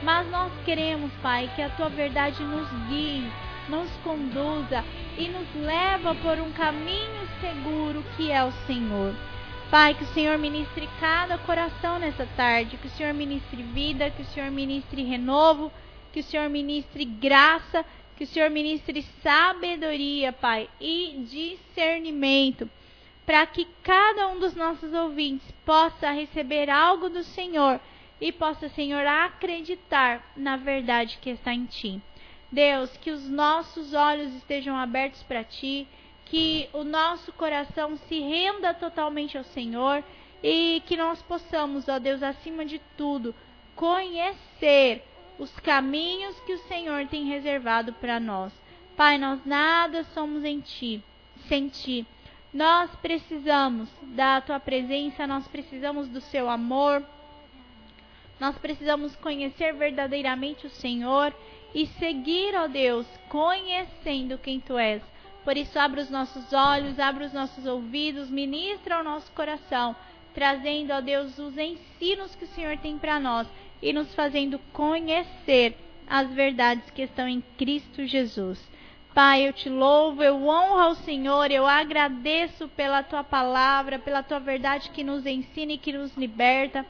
Mas 0.02 0.30
nós 0.30 0.52
queremos, 0.64 1.12
Pai, 1.22 1.50
que 1.54 1.62
a 1.62 1.68
tua 1.70 1.88
verdade 1.88 2.42
nos 2.42 2.68
guie, 2.88 3.30
nos 3.68 3.90
conduza 4.02 4.84
e 5.16 5.28
nos 5.28 5.46
leva 5.54 6.14
por 6.16 6.38
um 6.38 6.52
caminho 6.52 7.28
seguro 7.40 8.04
que 8.16 8.30
é 8.30 8.44
o 8.44 8.52
Senhor. 8.66 9.14
Pai, 9.70 9.94
que 9.94 10.04
o 10.04 10.08
Senhor 10.08 10.38
ministre 10.38 10.88
cada 11.00 11.38
coração 11.38 11.98
nessa 11.98 12.26
tarde, 12.36 12.76
que 12.76 12.86
o 12.86 12.90
Senhor 12.90 13.12
ministre 13.14 13.62
vida, 13.62 14.10
que 14.10 14.22
o 14.22 14.26
Senhor 14.26 14.50
ministre 14.50 15.02
renovo, 15.02 15.72
que 16.12 16.20
o 16.20 16.22
Senhor 16.22 16.48
ministre 16.48 17.04
graça, 17.04 17.84
que 18.16 18.24
o 18.24 18.26
Senhor 18.26 18.50
ministre 18.50 19.02
sabedoria, 19.22 20.32
Pai, 20.32 20.68
e 20.80 21.24
discernimento, 21.28 22.70
para 23.26 23.44
que 23.46 23.66
cada 23.82 24.28
um 24.28 24.38
dos 24.38 24.54
nossos 24.54 24.92
ouvintes 24.92 25.50
possa 25.64 26.10
receber 26.12 26.70
algo 26.70 27.08
do 27.08 27.24
Senhor 27.24 27.80
e 28.20 28.30
possa, 28.30 28.68
Senhor, 28.68 29.04
acreditar 29.06 30.32
na 30.36 30.56
verdade 30.56 31.18
que 31.20 31.30
está 31.30 31.52
em 31.52 31.64
Ti. 31.64 32.00
Deus, 32.54 32.96
que 32.98 33.10
os 33.10 33.28
nossos 33.28 33.92
olhos 33.92 34.32
estejam 34.36 34.76
abertos 34.76 35.22
para 35.24 35.42
Ti, 35.42 35.88
que 36.24 36.68
o 36.72 36.84
nosso 36.84 37.32
coração 37.32 37.96
se 38.08 38.20
renda 38.20 38.72
totalmente 38.72 39.36
ao 39.36 39.44
Senhor 39.44 40.04
e 40.42 40.80
que 40.86 40.96
nós 40.96 41.20
possamos, 41.22 41.88
ó 41.88 41.98
Deus, 41.98 42.22
acima 42.22 42.64
de 42.64 42.80
tudo, 42.96 43.34
conhecer 43.74 45.02
os 45.38 45.50
caminhos 45.60 46.38
que 46.40 46.52
o 46.52 46.68
Senhor 46.68 47.06
tem 47.08 47.24
reservado 47.24 47.92
para 47.94 48.20
nós. 48.20 48.52
Pai, 48.96 49.18
nós 49.18 49.44
nada 49.44 50.04
somos 50.14 50.44
em 50.44 50.60
Ti, 50.60 51.02
sem 51.48 51.68
Ti. 51.68 52.06
Nós 52.52 52.88
precisamos 53.02 53.88
da 54.02 54.40
Tua 54.40 54.60
presença, 54.60 55.26
nós 55.26 55.48
precisamos 55.48 56.08
do 56.08 56.20
Seu 56.20 56.48
amor, 56.48 57.04
nós 58.38 58.56
precisamos 58.58 59.16
conhecer 59.16 59.74
verdadeiramente 59.74 60.66
o 60.66 60.70
Senhor 60.70 61.34
e 61.74 61.86
seguir, 61.86 62.54
ó 62.54 62.66
Deus, 62.66 63.06
conhecendo 63.28 64.38
quem 64.38 64.60
Tu 64.60 64.78
és. 64.78 65.02
Por 65.44 65.56
isso, 65.56 65.78
abra 65.78 66.00
os 66.00 66.08
nossos 66.08 66.52
olhos, 66.52 66.98
abra 66.98 67.26
os 67.26 67.32
nossos 67.32 67.66
ouvidos, 67.66 68.30
ministra 68.30 68.96
ao 68.96 69.04
nosso 69.04 69.30
coração, 69.32 69.94
trazendo, 70.32 70.92
ó 70.92 71.00
Deus, 71.00 71.38
os 71.38 71.58
ensinos 71.58 72.34
que 72.34 72.44
o 72.44 72.48
Senhor 72.48 72.78
tem 72.78 72.96
para 72.96 73.20
nós 73.20 73.46
e 73.82 73.92
nos 73.92 74.14
fazendo 74.14 74.58
conhecer 74.72 75.76
as 76.06 76.32
verdades 76.32 76.88
que 76.90 77.02
estão 77.02 77.28
em 77.28 77.42
Cristo 77.58 78.06
Jesus. 78.06 78.58
Pai, 79.14 79.46
eu 79.46 79.52
te 79.52 79.68
louvo, 79.68 80.22
eu 80.22 80.34
honro 80.44 80.80
ao 80.80 80.94
Senhor, 80.96 81.50
eu 81.50 81.66
agradeço 81.66 82.66
pela 82.68 83.02
tua 83.02 83.22
palavra, 83.22 83.98
pela 83.98 84.22
tua 84.22 84.40
verdade 84.40 84.90
que 84.90 85.04
nos 85.04 85.24
ensina 85.24 85.72
e 85.72 85.78
que 85.78 85.92
nos 85.92 86.16
liberta. 86.16 86.84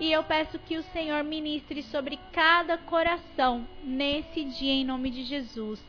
E 0.00 0.12
eu 0.12 0.22
peço 0.22 0.58
que 0.60 0.76
o 0.76 0.82
Senhor 0.84 1.24
ministre 1.24 1.82
sobre 1.82 2.18
cada 2.32 2.78
coração 2.78 3.66
nesse 3.82 4.44
dia, 4.44 4.72
em 4.72 4.84
nome 4.84 5.10
de 5.10 5.24
Jesus, 5.24 5.84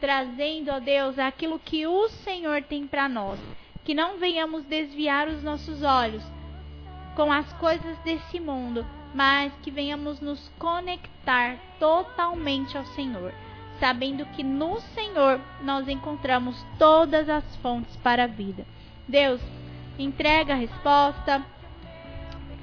trazendo, 0.00 0.70
ó 0.70 0.78
Deus, 0.78 1.18
aquilo 1.18 1.58
que 1.58 1.86
o 1.86 2.08
Senhor 2.08 2.62
tem 2.62 2.86
para 2.86 3.08
nós. 3.08 3.38
Que 3.82 3.94
não 3.94 4.18
venhamos 4.18 4.64
desviar 4.64 5.28
os 5.28 5.42
nossos 5.42 5.82
olhos 5.82 6.22
com 7.16 7.32
as 7.32 7.50
coisas 7.54 7.96
desse 7.98 8.38
mundo, 8.38 8.84
mas 9.14 9.52
que 9.62 9.70
venhamos 9.70 10.20
nos 10.20 10.50
conectar 10.58 11.56
totalmente 11.78 12.76
ao 12.76 12.84
Senhor, 12.86 13.32
sabendo 13.78 14.26
que 14.26 14.42
no 14.42 14.80
Senhor 14.80 15.40
nós 15.62 15.88
encontramos 15.88 16.62
todas 16.78 17.28
as 17.28 17.44
fontes 17.56 17.96
para 17.96 18.24
a 18.24 18.26
vida. 18.26 18.66
Deus, 19.08 19.40
entrega 19.98 20.54
a 20.54 20.56
resposta, 20.56 21.44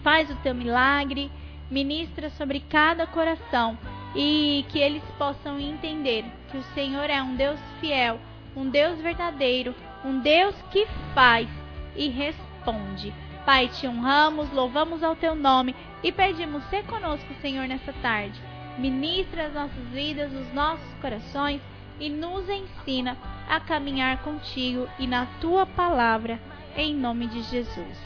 faz 0.03 0.29
o 0.29 0.35
teu 0.37 0.53
milagre, 0.53 1.31
ministra 1.69 2.29
sobre 2.31 2.59
cada 2.59 3.07
coração 3.07 3.77
e 4.15 4.65
que 4.69 4.79
eles 4.79 5.03
possam 5.17 5.59
entender 5.59 6.25
que 6.49 6.57
o 6.57 6.63
Senhor 6.73 7.09
é 7.09 7.21
um 7.21 7.35
Deus 7.35 7.59
fiel, 7.79 8.19
um 8.55 8.69
Deus 8.69 8.99
verdadeiro, 8.99 9.73
um 10.03 10.19
Deus 10.19 10.55
que 10.71 10.85
faz 11.13 11.47
e 11.95 12.09
responde. 12.09 13.13
Pai, 13.45 13.69
te 13.69 13.87
honramos, 13.87 14.51
louvamos 14.51 15.01
ao 15.01 15.15
teu 15.15 15.33
nome 15.33 15.75
e 16.03 16.11
pedimos, 16.11 16.63
ser 16.65 16.85
conosco, 16.85 17.33
Senhor, 17.41 17.67
nessa 17.67 17.93
tarde. 17.93 18.39
Ministra 18.77 19.47
as 19.47 19.53
nossas 19.53 19.87
vidas, 19.91 20.31
os 20.33 20.53
nossos 20.53 20.93
corações 21.01 21.61
e 21.99 22.09
nos 22.09 22.47
ensina 22.49 23.17
a 23.47 23.59
caminhar 23.59 24.21
contigo 24.23 24.87
e 24.97 25.07
na 25.07 25.25
tua 25.39 25.65
palavra, 25.65 26.39
em 26.75 26.95
nome 26.95 27.27
de 27.27 27.41
Jesus. 27.43 27.97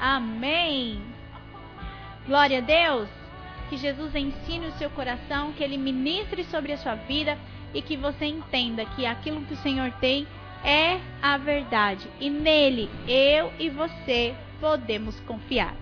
Amém. 0.00 1.11
Glória 2.26 2.58
a 2.58 2.60
Deus. 2.60 3.08
Que 3.68 3.76
Jesus 3.76 4.14
ensine 4.14 4.66
o 4.66 4.72
seu 4.72 4.90
coração, 4.90 5.52
que 5.52 5.64
ele 5.64 5.78
ministre 5.78 6.44
sobre 6.44 6.72
a 6.72 6.78
sua 6.78 6.94
vida 6.94 7.38
e 7.72 7.80
que 7.80 7.96
você 7.96 8.26
entenda 8.26 8.84
que 8.84 9.06
aquilo 9.06 9.42
que 9.42 9.54
o 9.54 9.62
Senhor 9.62 9.90
tem 9.92 10.26
é 10.62 11.00
a 11.20 11.36
verdade 11.38 12.06
e 12.20 12.30
nele 12.30 12.88
eu 13.08 13.52
e 13.58 13.68
você 13.70 14.34
podemos 14.60 15.18
confiar. 15.20 15.81